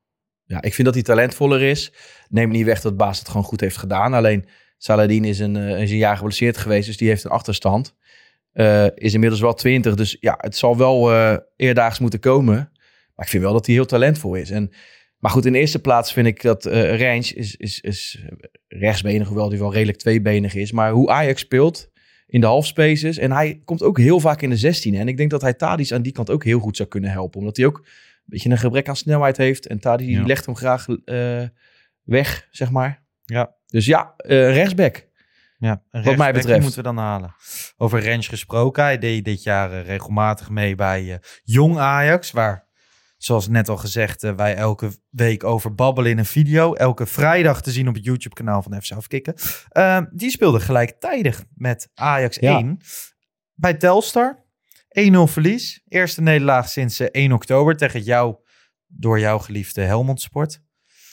[0.44, 1.94] ja, ik vind dat hij talentvoller is.
[2.30, 4.14] Neem niet weg dat Baas het gewoon goed heeft gedaan.
[4.14, 4.46] Alleen
[4.78, 7.98] Saladin is een, eh, is een jaar geblesseerd geweest, dus die heeft een achterstand.
[8.96, 11.12] Is inmiddels wel 20, dus ja, het zal wel
[11.56, 12.56] eerdaags moeten komen.
[13.16, 14.50] Maar ik vind wel dat hij heel talentvol is.
[14.50, 14.72] En,
[15.20, 18.24] maar goed, in de eerste plaats vind ik dat Reins is, is, is
[18.68, 20.72] rechtsbenig, hoewel hij wel redelijk tweebenig is.
[20.72, 21.90] Maar hoe Ajax speelt
[22.28, 23.18] in de halfspaces.
[23.18, 24.96] En hij komt ook heel vaak in de 16.
[24.96, 27.40] En ik denk dat hij Tadis aan die kant ook heel goed zou kunnen helpen.
[27.40, 27.86] Omdat hij ook een
[28.26, 29.68] beetje een gebrek aan snelheid heeft.
[29.68, 30.24] En Tadis Ja.
[30.26, 31.44] legt hem graag eh,
[32.04, 33.04] weg, zeg maar.
[33.26, 33.56] Ja.
[33.68, 35.08] Dus ja, eh, rechtsback.
[35.58, 36.60] Ja, een Wat mij betreft.
[36.62, 37.36] moeten we dan halen.
[37.78, 38.84] Over Rens gesproken.
[38.84, 42.32] Hij deed dit jaar regelmatig mee bij Jong Ajax.
[42.32, 42.68] Waar,
[43.20, 46.74] zoals net al gezegd, eh, wij elke week over babbelen in een video.
[46.74, 49.34] Elke vrijdag te zien op het YouTube kanaal van FC Afkikken.
[49.70, 52.58] Eh, die speelde gelijktijdig met Ajax Ja.
[52.58, 52.78] 1
[53.54, 54.46] bij Telstar.
[54.90, 55.82] 1-0 verlies.
[55.88, 58.36] Eerste nederlaag sinds eh, 1 oktober tegen jou,
[58.88, 60.62] door jouw geliefde Helmond Sport.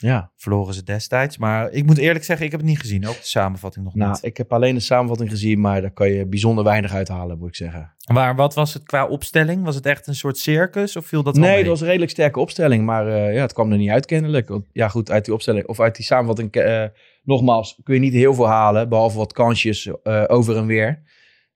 [0.06, 0.32] Ja.
[0.36, 1.38] Verloren ze destijds.
[1.38, 3.06] Maar ik moet eerlijk zeggen, ik heb het niet gezien.
[3.06, 4.24] Ook de samenvatting nog Nou, niet.
[4.24, 7.54] ik heb alleen de samenvatting gezien, maar daar kan je bijzonder weinig uithalen, moet ik
[7.54, 7.94] zeggen.
[8.12, 9.64] Maar wat was het qua opstelling?
[9.64, 12.40] Was het echt een soort circus of viel dat nee, dat was een redelijk sterke
[12.40, 14.50] opstelling, maar eh, ja, het kwam er niet uit kennelijk.
[14.72, 16.84] Ja, goed, uit die opstelling, of uit die samenvatting, eh,
[17.22, 21.02] nogmaals, kun je niet heel veel halen, behalve wat kansjes eh, over en weer.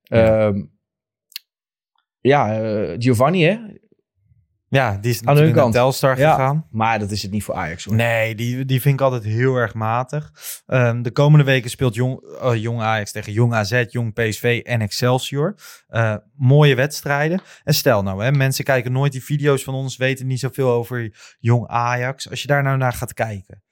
[0.03, 0.47] Ja.
[0.47, 0.63] Ehm,
[2.23, 2.47] Ja,
[2.99, 3.59] Giovanni, hè?
[4.71, 5.75] Ja, die is hun natuurlijk naar kant.
[5.75, 6.31] Telstar Ja.
[6.31, 6.66] gegaan.
[6.71, 7.95] Maar dat is het niet voor Ajax, hoor.
[7.95, 10.33] Nee, die, die vind ik altijd heel erg matig.
[10.66, 14.81] Ehm, de komende weken speelt Jong, eh, Jong Ajax tegen Jong AZ, Jong PSV en
[14.81, 15.55] Excelsior.
[15.89, 17.41] Eh, mooie wedstrijden.
[17.64, 21.14] En stel nou, hè, mensen kijken nooit die video's van ons, weten niet zoveel over
[21.39, 22.31] Jong Ajax.
[22.31, 23.62] Als je daar nou naar gaat kijken,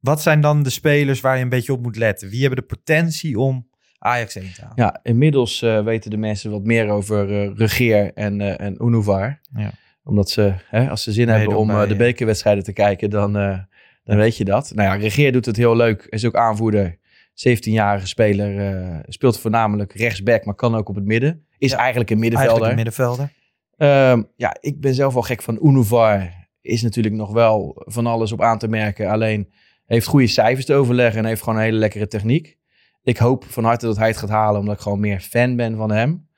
[0.00, 2.28] wat zijn dan de spelers waar je een beetje op moet letten?
[2.28, 4.76] Wie hebben de potentie om Ajax heen te halen?
[4.76, 9.40] Ja, inmiddels eh, weten de mensen wat meer over eh Regeer en, eh en Unuvar.
[9.56, 9.70] Ja.
[10.06, 13.36] Omdat ze, hè, als ze zin hebben om bij, eh, de bekerwedstrijden te kijken, dan,
[13.36, 13.58] eh,
[14.04, 14.72] dan weet je dat.
[14.74, 16.06] Nou ja, Regeer doet het heel leuk.
[16.08, 16.98] Is ook aanvoerder.
[17.34, 18.58] 17-jarige speler.
[18.58, 21.46] eh, speelt voornamelijk rechtsback, maar kan ook op het midden.
[21.58, 22.62] Is eigenlijk een middenvelder.
[22.64, 23.32] Eigenlijk een middenvelder.
[23.76, 26.32] Ehm, ja, ik ben zelf wel gek van Unuvar.
[26.60, 29.10] Is natuurlijk nog wel van alles op aan te merken.
[29.10, 29.52] Alleen
[29.86, 32.56] heeft goede cijfers te overleggen en heeft gewoon een hele lekkere techniek.
[33.02, 35.76] Ik hoop van harte dat hij het gaat halen, omdat ik gewoon meer fan ben
[35.76, 36.28] van hem.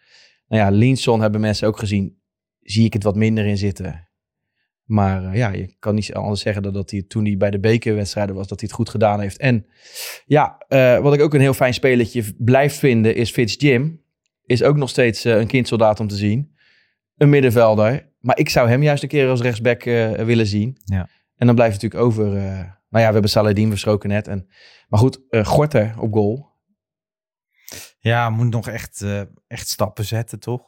[0.48, 2.17] Nou ja, Linson hebben mensen ook gezien.
[2.70, 4.08] Zie ik het wat minder in zitten.
[4.88, 7.60] Maar eh, ja, je kan niet anders zeggen dan dat hij toen hij bij de
[7.60, 9.38] bekerwedstrijden was, dat hij het goed gedaan heeft.
[9.38, 9.66] En
[10.24, 14.02] ja, eh, wat ik ook een heel fijn spelletje blijf vinden, is Fitz Jim.
[14.44, 16.56] Is ook nog steeds eh, een kindsoldaat om te zien
[17.16, 18.12] een middenvelder.
[18.20, 19.82] Maar ik zou hem juist een keer als rechtsback
[20.24, 20.78] willen zien.
[20.84, 21.08] Ja.
[21.36, 22.32] En dan blijft het natuurlijk over...
[22.32, 24.28] nou ja, we hebben Saladin besproken net.
[24.28, 24.48] En,
[24.88, 26.50] maar goed, Gorter op goal.
[27.98, 29.04] Ja, moet nog echt,
[29.46, 30.62] echt stappen zetten, toch?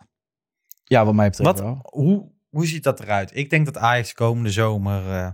[0.91, 1.78] Ja, wat mij betreft Wat, wel.
[1.82, 3.30] hoe, hoe ziet dat eruit?
[3.34, 5.11] Ik denk dat Ajax komende zomer...
[5.11, 5.28] eh,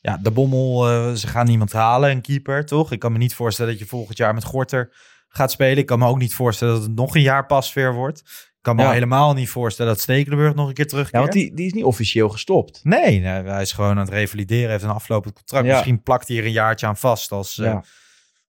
[0.00, 2.92] ja, de Bommel, eh, ze gaan niemand halen, een keeper, toch?
[2.92, 4.92] Ik kan me niet voorstellen dat je volgend jaar met Gorter
[5.28, 5.76] gaat spelen.
[5.78, 8.18] Ik kan me ook niet voorstellen dat het nog een jaar pasveer wordt.
[8.20, 8.90] Ik kan me Ja.
[8.90, 11.14] helemaal niet voorstellen dat Stekelenburg nog een keer terugkeert.
[11.16, 12.80] Ja, want die, die is niet officieel gestopt.
[12.82, 15.66] Nee, hij is gewoon aan het revalideren, heeft een aflopend contract.
[15.66, 15.72] Ja.
[15.72, 17.58] Misschien plakt hij er een jaartje aan vast als...
[17.58, 17.84] eh, Ja.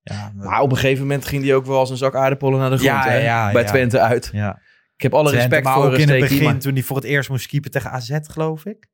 [0.02, 2.70] ja, Maar op een gegeven moment ging hij ook wel als een zak aardappelen naar
[2.70, 3.04] de grond.
[3.04, 3.52] Ja, hè?
[3.54, 3.64] Bij.
[3.64, 4.30] Twente uit.
[4.34, 4.60] ja.
[5.06, 7.06] Ik heb alle respect maar voor ook in het begin, maar- toen hij voor het
[7.06, 8.88] eerst moest keeper tegen AZ, geloof ik.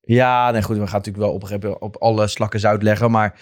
[0.00, 0.76] Ja, nee, goed.
[0.76, 3.10] We gaan natuurlijk wel op, op alle slakken zout leggen.
[3.10, 3.40] Maar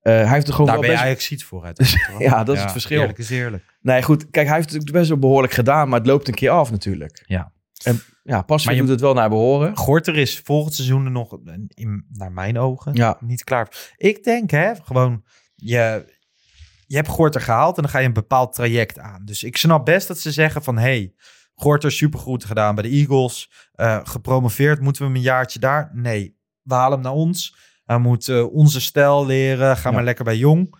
[0.00, 1.24] eh, hij heeft er gewoon Daar wel ben je best...
[1.24, 2.18] Ajax ziet?
[2.18, 3.00] Ja, dat is het verschil.
[3.00, 3.64] Eerlijk is eerlijk.
[3.80, 4.30] Nee, goed.
[4.30, 5.88] Kijk, hij heeft het best wel behoorlijk gedaan.
[5.88, 7.22] Maar het loopt een keer af natuurlijk.
[7.26, 7.52] Ja.
[7.84, 9.76] En ja, pas je- doet het wel naar behoren.
[9.76, 13.16] Gorter is volgend seizoen er nog, in, naar mijn ogen, Ja.
[13.20, 13.92] niet klaar.
[13.96, 15.24] Ik denk, hè, gewoon,
[15.54, 16.04] je,
[16.90, 19.24] je hebt Gorter gehaald en dan ga je een bepaald traject aan.
[19.24, 21.12] Dus ik snap best dat ze zeggen van, hey,
[21.54, 25.90] Gorter supergoed gedaan bij de Eagles, eh, gepromoveerd, moeten we hem een jaartje daar?
[25.92, 27.56] Nee, we halen hem naar ons.
[27.84, 29.94] Hij moet eh, onze stijl leren, ga Ja.
[29.94, 30.74] maar lekker bij Jong.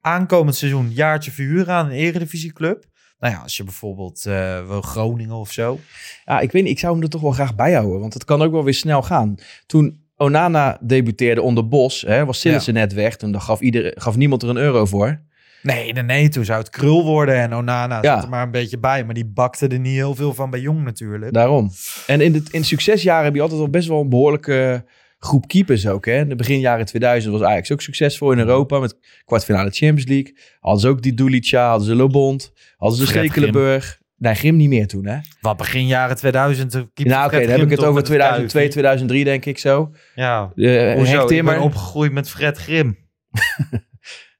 [0.00, 2.84] Aankomend seizoen jaartje verhuren aan een eredivisieclub.
[3.18, 5.80] Nou ja, als je bijvoorbeeld eh, wil Groningen of zo.
[6.24, 6.72] Ja, ik weet niet.
[6.72, 8.00] Ik zou hem er toch wel graag bij houden.
[8.00, 9.34] Want het kan ook wel weer snel gaan.
[9.66, 13.16] Toen Onana debuteerde onder Bos, hè, was Sillissen net weg.
[13.16, 15.20] Toen gaf, ieder, gaf niemand er een euro voor.
[15.62, 16.28] Nee, nee, nee.
[16.28, 18.14] Toen zou het krul worden en Onana Ja.
[18.14, 19.04] zat er maar een beetje bij.
[19.04, 21.32] Maar die bakte er niet heel veel van bij Jong natuurlijk.
[21.32, 21.70] Daarom.
[22.06, 24.84] En in de, in succesjaren heb je altijd wel best wel een behoorlijke
[25.18, 26.04] groep keepers ook.
[26.06, 26.18] Hè.
[26.18, 28.78] In de begin jaren 2000 was Ajax ook succesvol in Europa.
[28.78, 30.36] Met kwartfinale Champions League.
[30.60, 32.52] Hadden ze ook die Dulica, hadden ze Lobond.
[32.76, 34.00] Hadden ze Fred Stekelenburg.
[34.18, 35.18] Nee, Grim niet meer toen hè.
[35.40, 36.70] Wat begin jaren 2000.
[36.70, 38.70] toen keepte nou oké, dan heb ik het over met het 2002, kuifje.
[38.70, 39.90] 2003 denk ik zo.
[40.14, 40.52] Ja.
[40.54, 41.26] Uh, Hoezo?
[41.28, 42.96] Ik ben opgegroeid met Fred Grim.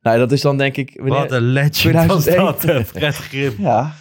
[0.07, 0.93] Nou, dat is dan denk ik...
[0.97, 2.45] wanneer- Wat een legend 2001.
[2.45, 3.55] was dat, Fred Grim.
[3.59, 3.95] Ja.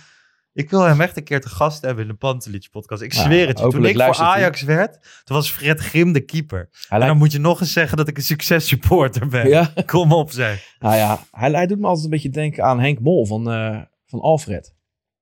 [0.53, 3.01] Ik wil hem echt een keer te gast hebben in de Pantelich podcast.
[3.01, 3.67] Ik zweer het je.
[3.67, 4.25] Toen ik voor hij.
[4.25, 4.91] Ajax werd,
[5.23, 6.57] toen was Fred Grim de keeper.
[6.57, 9.47] Hij En lijkt, dan moet je nog eens zeggen dat ik een successupporter ben.
[9.47, 10.75] ja, Kom op zeg.
[10.79, 13.77] nou ja, hij, hij doet me altijd een beetje denken aan Henk Mol van, eh,
[14.05, 14.73] van Alfred.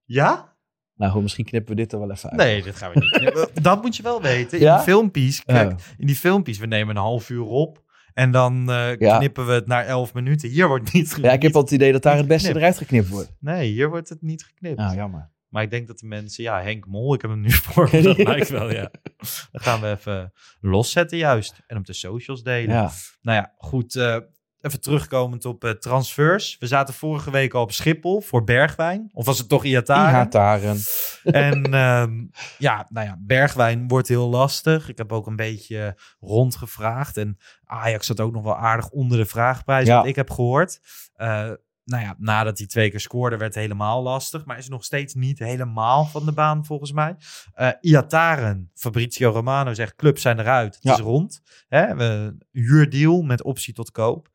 [0.06, 0.52] Ja?
[0.96, 2.40] Nou goed, misschien knippen we dit er wel even uit.
[2.40, 3.10] Nee, dat gaan we niet.
[3.12, 3.48] knippen.
[3.64, 4.58] dat moet je wel weten.
[4.58, 4.76] In Ja?
[4.76, 5.76] die filmpjes, kijk, Ja.
[5.98, 7.83] in die filmpjes, we nemen een half uur op.
[8.14, 9.18] En dan eh, Ja.
[9.18, 10.50] knippen we het naar elf minuten.
[10.50, 13.08] Hier wordt niet Ja, ik heb al het idee dat daar het beste eruit geknipt
[13.10, 13.32] wordt.
[13.40, 14.78] Nee, hier wordt het niet geknipt.
[14.78, 15.32] Nou, jammer.
[15.50, 16.44] Maar ik denk dat de mensen...
[16.44, 18.02] Ja, Henk Mol, ik heb hem nu voor me.
[18.02, 18.92] Dat lijkt wel, ja.
[19.52, 21.62] Dan gaan we even loszetten juist.
[21.68, 22.76] En op de socials delen.
[22.76, 22.92] Ja.
[23.22, 23.96] Nou ja, goed.
[23.96, 24.18] eh,
[24.64, 26.56] even terugkomend op eh, transfers.
[26.60, 29.10] We zaten vorige week al op Schiphol voor Bergwijn.
[29.14, 30.10] Of was het toch Iataren?
[30.12, 30.78] Ihataren.
[31.24, 32.26] En ehm,
[32.58, 34.90] ja, nou ja, Bergwijn wordt heel lastig.
[34.90, 37.18] Ik heb ook een beetje rondgevraagd.
[37.18, 39.98] En Ajax zat ook nog wel aardig onder de vraagprijs, Ja.
[39.98, 40.80] wat ik heb gehoord.
[41.16, 41.50] Eh,
[41.86, 44.46] nou ja, nadat hij twee keer scoorde, werd het helemaal lastig.
[44.46, 47.16] Maar is nog steeds niet helemaal van de baan, volgens mij.
[47.54, 50.76] Eh Iataren, Fabrizio Romano zegt, clubs zijn eruit.
[50.76, 50.94] Het Ja.
[50.94, 51.42] is rond.
[51.68, 51.96] Hè?
[51.96, 54.32] We, huurdeal met optie tot koop.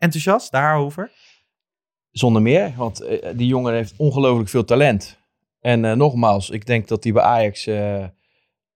[0.00, 1.10] Enthousiast daarover?
[2.10, 5.18] Zonder meer, want eh, die jongen heeft ongelooflijk veel talent.
[5.60, 7.66] En eh, nogmaals, ik denk dat hij bij Ajax...
[7.66, 8.04] eh,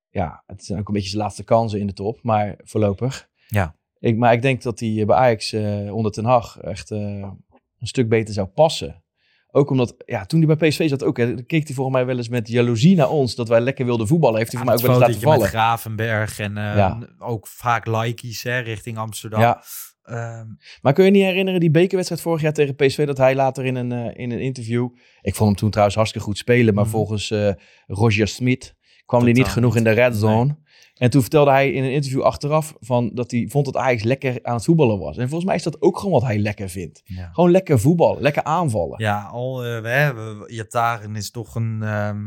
[0.09, 3.29] ja, het zijn ook een beetje zijn laatste kansen in de top, maar voorlopig.
[3.49, 3.77] Ja.
[3.99, 5.53] Ik, maar ik denk dat hij bij Ajax
[5.91, 7.37] onder Ten Hag echt een
[7.81, 9.03] stuk beter zou passen.
[9.51, 12.17] Ook omdat, ja, toen hij bij PSV zat ook, hè, keek hij volgens mij wel
[12.17, 14.39] eens met jaloezie naar ons, dat wij lekker wilden voetballen.
[14.39, 15.41] Heeft hij Ja, voor mij ook wel eens laten vallen.
[15.41, 16.99] met Gravenberg en Ja.
[17.19, 19.41] ook vaak likeys hè, richting Amsterdam.
[19.41, 19.63] Ja.
[20.05, 20.47] Ehm,
[20.83, 23.75] Maar kun je niet herinneren die bekerwedstrijd vorig jaar tegen PSV, dat hij later in
[23.75, 24.89] een, eh, in een interview,
[25.23, 26.93] ik vond hem toen trouwens hartstikke goed spelen, maar Mhm.
[26.93, 27.53] volgens eh,
[27.87, 28.75] Roger Smit
[29.07, 30.63] kwam hij niet genoeg in de red zone.
[30.95, 34.39] En toen vertelde hij in een interview achteraf van dat hij vond dat Ajax lekker
[34.43, 35.17] aan het voetballen was.
[35.17, 37.01] En volgens mij is dat ook gewoon wat hij lekker vindt.
[37.05, 37.31] ja.
[37.33, 39.01] Gewoon lekker voetballen, lekker aanvallen.
[39.03, 42.21] Ja, al eh, we hebben is toch een, ehm,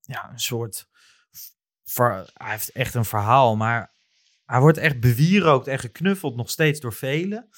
[0.00, 0.88] ja, een soort.
[1.84, 3.93] ver- hij heeft echt een verhaal, maar
[4.54, 7.48] hij wordt echt bewierookt en geknuffeld nog steeds door velen.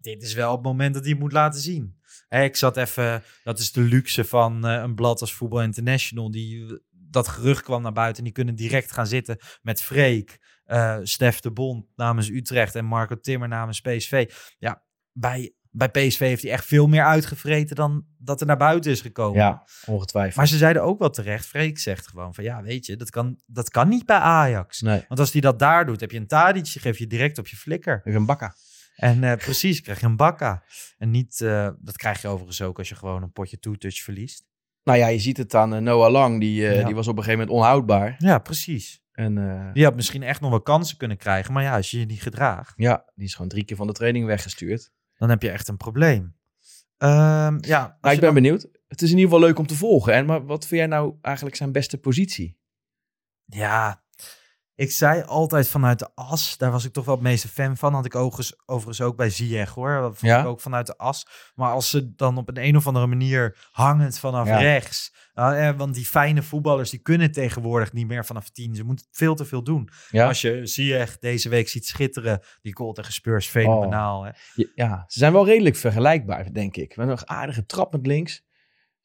[0.00, 2.00] Dit is wel het moment dat hij het moet laten zien.
[2.28, 6.30] Hè, ik zat even, dat is de luxe van eh, een blad als Voetbal International.
[6.30, 10.98] Die, dat gerucht kwam naar buiten en die kunnen direct gaan zitten met Freek, eh
[11.02, 14.32] Stef de Bond namens Utrecht en Marco Timmer namens PSV.
[14.58, 18.90] Ja, bij, bij PSV heeft hij echt veel meer uitgevreten dan dat er naar buiten
[18.90, 19.38] is gekomen.
[19.40, 20.36] Ja, ongetwijfeld.
[20.36, 23.40] Maar ze zeiden ook wel terecht, Freek zegt gewoon van ja, weet je, dat kan,
[23.46, 24.80] dat kan niet bij Ajax.
[24.80, 27.38] nee, Want als hij dat daar doet, heb je een Tadic, je geeft je direct
[27.38, 28.00] op je flikker.
[28.04, 28.54] even een bakka.
[28.96, 30.62] En eh, precies, krijg je een bakka.
[30.98, 34.44] En niet, eh, dat krijg je overigens ook als je gewoon een potje two-touch verliest.
[34.82, 36.84] Nou ja, je ziet het aan eh, Noah Lang, die, Ja.
[36.84, 38.14] die was op een gegeven moment onhoudbaar.
[38.18, 39.02] Ja, precies.
[39.12, 41.52] En Die had misschien echt nog wel kansen kunnen krijgen.
[41.52, 43.92] Maar ja, als je je niet gedraagt, ja, die is gewoon drie keer van de
[43.92, 44.90] training weggestuurd.
[45.18, 46.36] Dan heb je echt een probleem.
[46.96, 48.68] Ehm, ja, je ik ben dan- benieuwd.
[48.88, 50.12] Het is in ieder geval leuk om te volgen.
[50.12, 52.58] En maar wat vind jij nou eigenlijk zijn beste positie?
[53.44, 54.02] Ja,
[54.78, 56.56] ik zei altijd vanuit de as.
[56.56, 57.94] Daar was ik toch wel het meeste fan van.
[57.94, 60.00] Had ik overigens, ook bij Ziyech hoor.
[60.00, 60.40] Dat vond Ja?
[60.40, 61.26] ik ook vanuit de as.
[61.54, 64.58] Maar als ze dan op een, een of andere manier hangend vanaf Ja.
[64.58, 65.14] rechts.
[65.34, 68.74] Nou, eh, want die fijne voetballers die kunnen tegenwoordig niet meer vanaf tien.
[68.74, 69.88] Ze moeten veel te veel doen.
[70.10, 72.40] Ja, Als je Ziyech deze week ziet schitteren.
[72.62, 74.24] Die goal tegen Spurs, fenomenaal.
[74.24, 74.30] Hè?
[74.54, 76.96] Je- ja ze zijn wel redelijk vergelijkbaar, denk ik.
[76.96, 78.42] Met een aardige trap met links.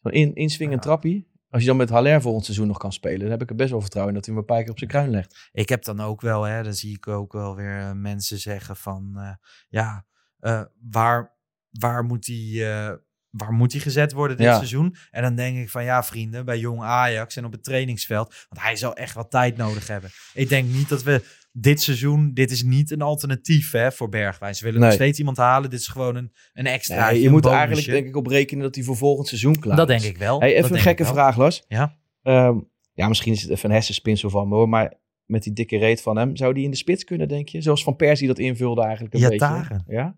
[0.01, 1.31] Zo'n in, inswingend trappie.
[1.53, 3.71] Als je dan met Haller volgend seizoen nog kan spelen, dan heb ik er best
[3.71, 5.49] wel vertrouwen in dat hij een paar keer op zijn kruin legt.
[5.51, 8.75] Ik heb dan ook wel, hè, dan zie ik ook wel weer eh, mensen zeggen
[8.75, 9.31] van, eh,
[9.69, 10.05] ja,
[10.39, 11.35] eh, waar,
[11.69, 12.91] waar, moet eh,
[13.29, 14.55] waar moet hij gezet worden dit Ja.
[14.55, 14.95] seizoen?
[15.11, 18.61] En dan denk ik van, ja vrienden, bij jong Ajax en op het trainingsveld, want
[18.61, 20.09] hij zal echt wat tijd nodig hebben.
[20.33, 24.55] Ik denk niet dat we dit seizoen, dit is niet een alternatief hè, voor Bergwijn.
[24.55, 24.97] Ze willen nog Nee.
[24.97, 26.95] steeds iemand halen, dit is gewoon een, een extra.
[26.95, 29.89] Ja, je moet eigenlijk denk ik op rekenen dat hij voor volgend seizoen klaar Dat
[29.89, 30.01] is.
[30.01, 30.39] denk ik wel.
[30.39, 31.63] Hey, Dat even een gekke vraag, Lars.
[31.67, 31.97] Ja.
[32.21, 32.57] Ehm,
[32.93, 34.93] ja, misschien is het even een hersenspinsel van me hoor, maar
[35.25, 37.61] met die dikke reet van hem, zou die in de spits kunnen, denk je?
[37.61, 39.77] Zoals Van Persie dat invulde eigenlijk een Iataren.
[39.85, 39.93] beetje.
[39.93, 40.17] Ja?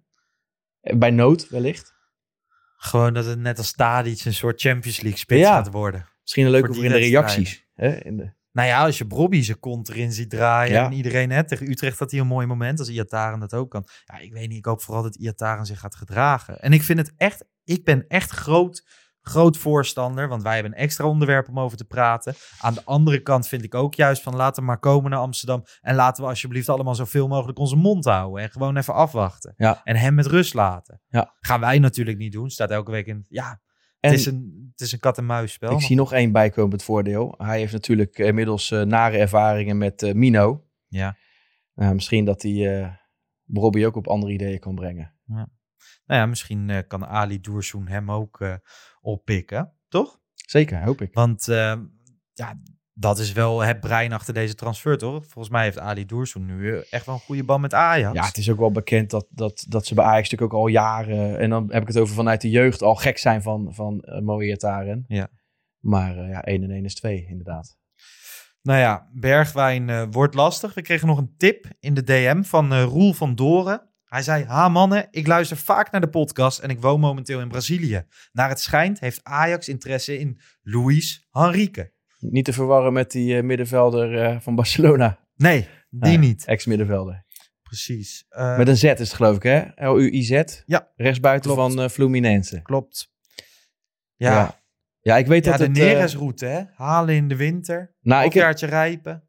[0.82, 1.94] Eh, Bij nood wellicht.
[2.78, 5.54] Gewoon dat het net als Tadic een soort Champions League spits Ja.
[5.56, 6.10] gaat worden.
[6.22, 7.66] Misschien een leuke Voor voor in de reacties.
[7.74, 8.04] Hè?
[8.04, 8.32] In de...
[8.56, 10.86] Nou ja, als je Bobby zijn kont erin ziet draaien Ja.
[10.86, 13.88] en iedereen hè, tegen Utrecht had hij een mooi moment als Iataren dat ook kan.
[14.06, 16.60] Ja, ik weet niet, ik hoop vooral dat Iataren zich gaat gedragen.
[16.62, 18.86] En ik vind het echt, ik ben echt groot,
[19.22, 22.34] groot voorstander, want wij hebben een extra onderwerp om over te praten.
[22.60, 25.64] Aan de andere kant vind ik ook juist van laten we maar komen naar Amsterdam
[25.82, 29.54] en laten we alsjeblieft allemaal zoveel mogelijk onze mond houden en gewoon even afwachten.
[29.58, 29.82] Ja.
[29.84, 31.02] En hem met rust laten.
[31.08, 31.34] Ja.
[31.40, 33.62] Gaan wij natuurlijk niet doen, staat elke week in, ja,
[34.06, 35.72] En het is een, het is een kat-en-muis spel.
[35.72, 37.34] ik zie nog één bijkomend voordeel.
[37.38, 40.66] Hij heeft natuurlijk inmiddels eh, nare ervaringen met eh, Mino.
[40.88, 41.18] Ja.
[41.74, 42.94] Nou, misschien dat hij eh
[43.46, 45.14] Bobby ook op andere ideeën kan brengen.
[45.26, 48.56] Nou ja, misschien eh, kan Ali Doersoen hem ook eh,
[49.02, 50.20] oppikken, toch?
[50.34, 51.14] Zeker, hoop ik.
[51.14, 51.80] Want eh,
[52.34, 52.62] ja,
[52.98, 55.24] dat is wel het brein achter deze transfer, toch?
[55.26, 58.16] Volgens mij heeft Ali Doersoen nu eh, echt wel een goede band met Ajax.
[58.16, 60.68] Ja, het is ook wel bekend dat, dat, dat ze bij Ajax natuurlijk ook al
[60.68, 64.04] jaren, en dan heb ik het over vanuit de jeugd, al gek zijn van, van
[64.28, 64.96] uh.
[65.08, 65.30] Ja.
[65.80, 67.78] Maar uh, ja, 1 en 1 is 2, inderdaad.
[68.62, 70.74] Nou ja, Bergwijn uh, wordt lastig.
[70.74, 73.90] We kregen nog een tip in de DM van uh, Roel van Doren.
[74.06, 77.48] Hij zei, ha mannen, ik luister vaak naar de podcast en ik woon momenteel in
[77.48, 78.06] Brazilië.
[78.32, 81.94] Naar het schijnt heeft Ajax interesse in Luis Henrique.
[82.30, 85.20] Niet te verwarren met die uh, middenvelder uh, van Barcelona.
[85.36, 86.46] Nee, die niet.
[86.46, 87.24] Ex-middenvelder.
[87.64, 88.26] Precies.
[88.30, 89.88] Uh, met een Z is het geloof ik hè?
[89.90, 90.44] L-U-I-Z.
[90.66, 90.92] Ja.
[90.96, 91.74] Rechtsbuiten klopt.
[91.74, 92.62] van uh, Fluminense.
[92.62, 93.14] Klopt.
[94.16, 94.32] Ja.
[94.32, 94.64] ja.
[95.02, 95.74] Ja, ik weet ja, dat de het...
[95.74, 96.62] Neres-route, hè?
[96.74, 97.96] Halen in de winter.
[98.02, 99.24] Nou, een jaartje rijpen.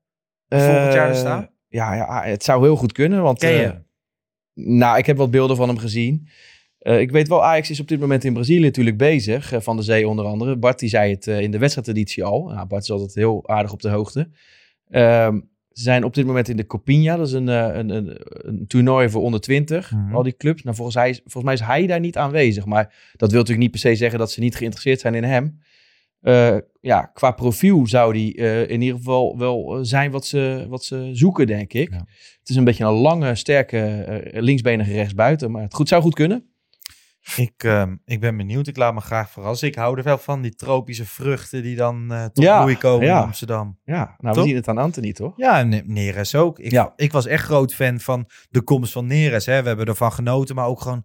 [0.48, 1.50] Volgend jaar er staan.
[1.68, 3.22] Ja, ja, het zou heel goed kunnen.
[3.22, 3.82] Want, Ken je?
[4.54, 6.28] nou, ik heb wat beelden van hem gezien.
[6.86, 9.52] Eh, ik weet wel, Ajax is op dit moment in Brazilië natuurlijk bezig.
[9.52, 10.56] eh, van de Zee onder andere.
[10.56, 12.44] Bart die zei het eh, in de wedstrijdeditie al.
[12.48, 14.28] Nou, Bart is altijd heel aardig op de hoogte.
[14.90, 15.40] Ehm,
[15.72, 17.16] ze zijn op dit moment in de Copinha.
[17.16, 19.90] Dat is een, een, een, een toernooi voor onder 20.
[19.92, 20.14] Mhm.
[20.14, 20.62] Al die clubs.
[20.62, 22.64] Nou, volgens, hij, volgens mij is hij daar niet aanwezig.
[22.64, 25.58] Maar dat wil natuurlijk niet per se zeggen dat ze niet geïnteresseerd zijn in hem.
[26.80, 28.34] Ja, qua profiel zou die
[28.66, 31.90] in ieder geval wel zijn wat ze, wat ze zoeken, denk ik.
[31.90, 32.06] Ja.
[32.38, 35.50] Het is een beetje een lange, sterke linksbenige rechtsbuiten.
[35.50, 36.55] Maar het goed, zou goed kunnen.
[37.36, 38.66] Ik, ehm, ik ben benieuwd.
[38.66, 39.68] Ik laat me graag verrassen.
[39.68, 43.06] Ik hou er wel van, die tropische vruchten die dan eh tot Ja, bloei komen
[43.06, 43.18] ja.
[43.18, 43.78] in Amsterdam.
[43.84, 44.42] Ja, nou, Toch?
[44.42, 45.32] we zien het aan Anthony, toch?
[45.36, 46.58] Ja, en Neres ook.
[46.58, 46.92] Ik, Ja.
[46.96, 49.46] ik was echt groot fan van de komst van Neres.
[49.46, 49.62] Hè.
[49.62, 51.04] We hebben ervan genoten, maar ook gewoon...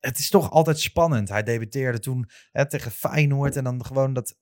[0.00, 1.28] Het is toch altijd spannend.
[1.28, 4.36] Hij debuteerde toen hè, tegen Feyenoord en dan gewoon dat...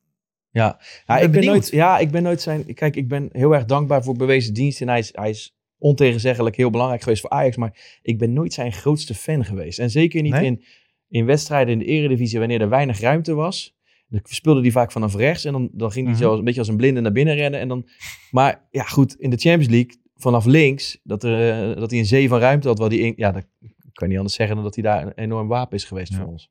[0.51, 0.81] Ja,
[1.21, 2.75] ik, ben nooit, ja ik ben nooit zijn...
[2.75, 4.81] Kijk, ik ben heel erg dankbaar voor bewezen dienst.
[4.81, 7.57] En hij is, hij is ontegenzeggelijk heel belangrijk geweest voor Ajax.
[7.57, 9.79] Maar ik ben nooit zijn grootste fan geweest.
[9.79, 10.45] En zeker niet Nee?
[10.45, 10.65] in,
[11.09, 13.77] in wedstrijden in de eredivisie wanneer er weinig ruimte was.
[14.09, 15.45] Dan speelde hij vaak vanaf rechts.
[15.45, 16.25] En dan, dan ging hij Mhm.
[16.25, 17.61] zo een beetje als een blinde naar binnen rennen.
[17.61, 17.89] En dan,
[18.31, 21.01] maar ja, goed, in de Champions League vanaf links...
[21.03, 22.79] Dat, er, eh, dat hij een zee van ruimte had.
[22.79, 23.45] Waar die in, ja, dat,
[23.93, 26.19] kan niet anders zeggen dan dat hij daar een enorm wapen is geweest Ja.
[26.19, 26.51] voor ons.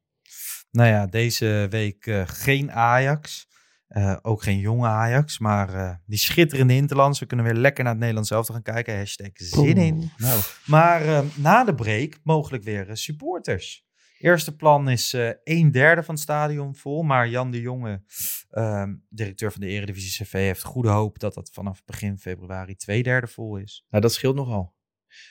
[0.71, 3.45] Nou ja, deze week eh, geen Ajax.
[3.87, 7.19] Eh, ook geen jonge Ajax, maar eh, die schitterende Interlands.
[7.19, 8.97] We kunnen weer lekker naar het Nederlands zelf gaan kijken.
[8.97, 10.11] Hashtag zin in.
[10.17, 13.85] Nou, Maar na de break mogelijk weer supporters.
[14.19, 17.03] Eerste plan is eh een derde van het stadion vol.
[17.03, 18.03] Maar Jan de Jonge,
[18.49, 23.03] ehm, directeur van de Eredivisie CV, heeft goede hoop dat dat vanaf begin februari twee
[23.03, 23.85] derde vol is.
[23.89, 24.75] Nou, dat scheelt nogal.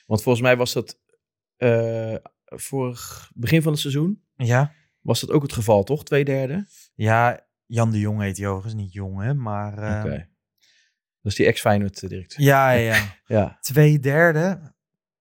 [0.06, 0.98] Want volgens mij was dat
[1.56, 2.14] eh
[2.44, 6.04] vorig begin van het seizoen Ja, was dat ook het geval, toch?
[6.04, 6.66] Twee derde.
[6.94, 9.78] ja Jan de Jonge heet hij overigens, niet Jonge, maar...
[9.78, 10.28] eh, Oké.
[11.20, 12.44] Dat is die ex-Feyenoord directeur.
[12.44, 13.14] Ja, ja, ja.
[13.36, 14.74] Ja, Twee derde.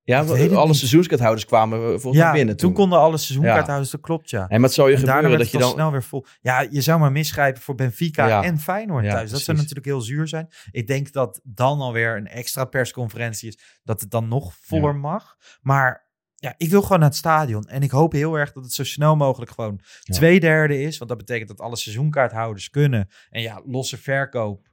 [0.06, 0.20] Ja
[0.56, 2.78] alle seizoenskaarthouders kwamen we volgens Ja, mij binnen toen toen.
[2.78, 4.48] konden alle seizoenkaarthouders, dat klopt ja.
[4.48, 5.72] En het zou je En gebeuren dat je dan...
[5.72, 6.26] snel weer vol.
[6.42, 8.44] Ja, je zou maar misgrijpen voor Benfica Ja.
[8.44, 9.32] en Feyenoord Ja, thuis.
[9.32, 10.48] Dat zou natuurlijk heel zuur zijn.
[10.72, 15.36] Ik denk dat dan alweer een extra persconferentie is, dat het dan nog voller mag.
[15.62, 16.04] Maar
[16.36, 17.64] ja, ik wil gewoon naar het stadion.
[17.68, 20.98] En ik hoop heel erg dat het zo snel mogelijk gewoon twee derde is.
[20.98, 23.10] Want dat betekent dat alle seizoenkaarthouders kunnen.
[23.30, 24.68] En ja, losse verkoop.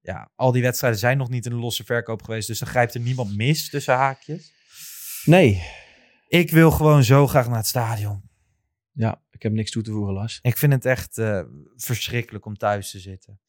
[0.00, 2.46] Ja, al die wedstrijden zijn nog niet in een losse verkoop geweest.
[2.46, 4.52] Dus dan grijpt er niemand mis tussen haakjes.
[5.24, 5.62] Nee.
[6.28, 8.22] Ik wil gewoon zo graag naar het stadion.
[8.92, 10.38] Ja, ik heb niks toe te voegen, Lars.
[10.42, 11.42] Ik vind het echt eh,
[11.76, 13.40] verschrikkelijk om thuis te zitten.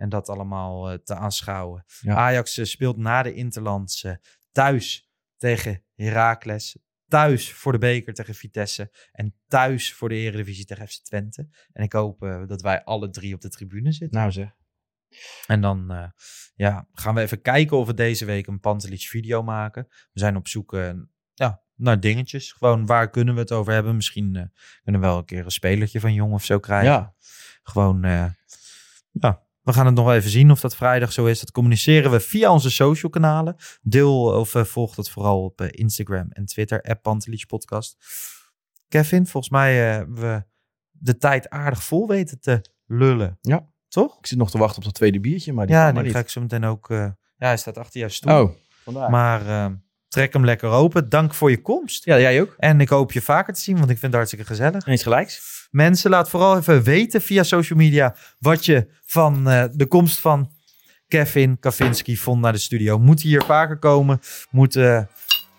[0.00, 1.84] En dat allemaal eh, te aanschouwen.
[2.00, 2.14] Ja.
[2.14, 4.14] Ajax eh, speelt na de Interlands eh,
[4.52, 6.78] thuis tegen Heracles.
[7.08, 8.92] Thuis voor de beker tegen Vitesse.
[9.12, 11.48] En thuis voor de Eredivisie tegen FC Twente.
[11.72, 14.18] En ik hoop dat wij alle drie op de tribune zitten.
[14.18, 14.56] Nou zeg.
[15.46, 16.12] En dan
[16.54, 19.86] ja, gaan we even kijken of we deze week een Pantelic video maken.
[19.88, 20.94] We zijn op zoek ja,
[21.80, 22.52] naar dingetjes.
[22.52, 23.96] Gewoon waar kunnen we het over hebben.
[23.96, 24.44] Misschien eh,
[24.82, 26.90] kunnen we wel een keer een spelertje van Jong of zo krijgen.
[26.90, 27.14] Ja.
[27.62, 28.24] Gewoon, eh,
[29.10, 31.40] ja, we gaan het nog even zien of dat vrijdag zo is.
[31.40, 33.56] Dat communiceren we via onze social kanalen.
[33.82, 37.96] Deel of eh, volg dat vooral op Instagram en Twitter, app Podcast.
[38.88, 40.44] Kevin, volgens mij hebben we
[40.90, 43.38] de tijd aardig vol weten te lullen.
[43.40, 43.68] Ja.
[43.88, 44.18] Toch?
[44.18, 46.28] Ik zit nog te wachten op dat tweede biertje, maar die Ja, die ga ik
[46.28, 46.86] zo meteen ook...
[46.88, 48.42] ja, hij staat achter jouw stoel.
[48.42, 48.50] Oh,
[48.82, 49.10] vandaar.
[49.10, 49.72] Maar eh,
[50.10, 51.08] trek hem lekker open.
[51.08, 52.04] Dank voor je komst.
[52.04, 52.54] Ja, jij ook?
[52.58, 54.86] En ik hoop je vaker te zien, want ik vind het hartstikke gezellig.
[54.86, 55.68] Eens gelijks.
[55.70, 60.50] Mensen, laat vooral even weten via social media wat je van eh, de komst van
[61.08, 62.98] Kevin Kavinski vond naar de studio.
[62.98, 64.20] Moet hij hier vaker komen?
[64.50, 65.08] Moeten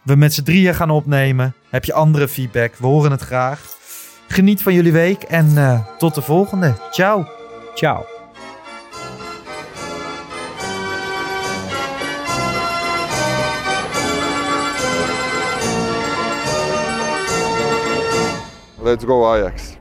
[0.04, 1.56] we met z'n drieën gaan opnemen?
[1.70, 2.76] Heb je andere feedback?
[2.76, 3.80] We horen het graag.
[4.28, 6.76] Geniet van jullie week en eh, tot de volgende.
[6.92, 7.28] Ciao.
[7.76, 8.21] Ciao.
[18.82, 19.78] Let's go Ajax.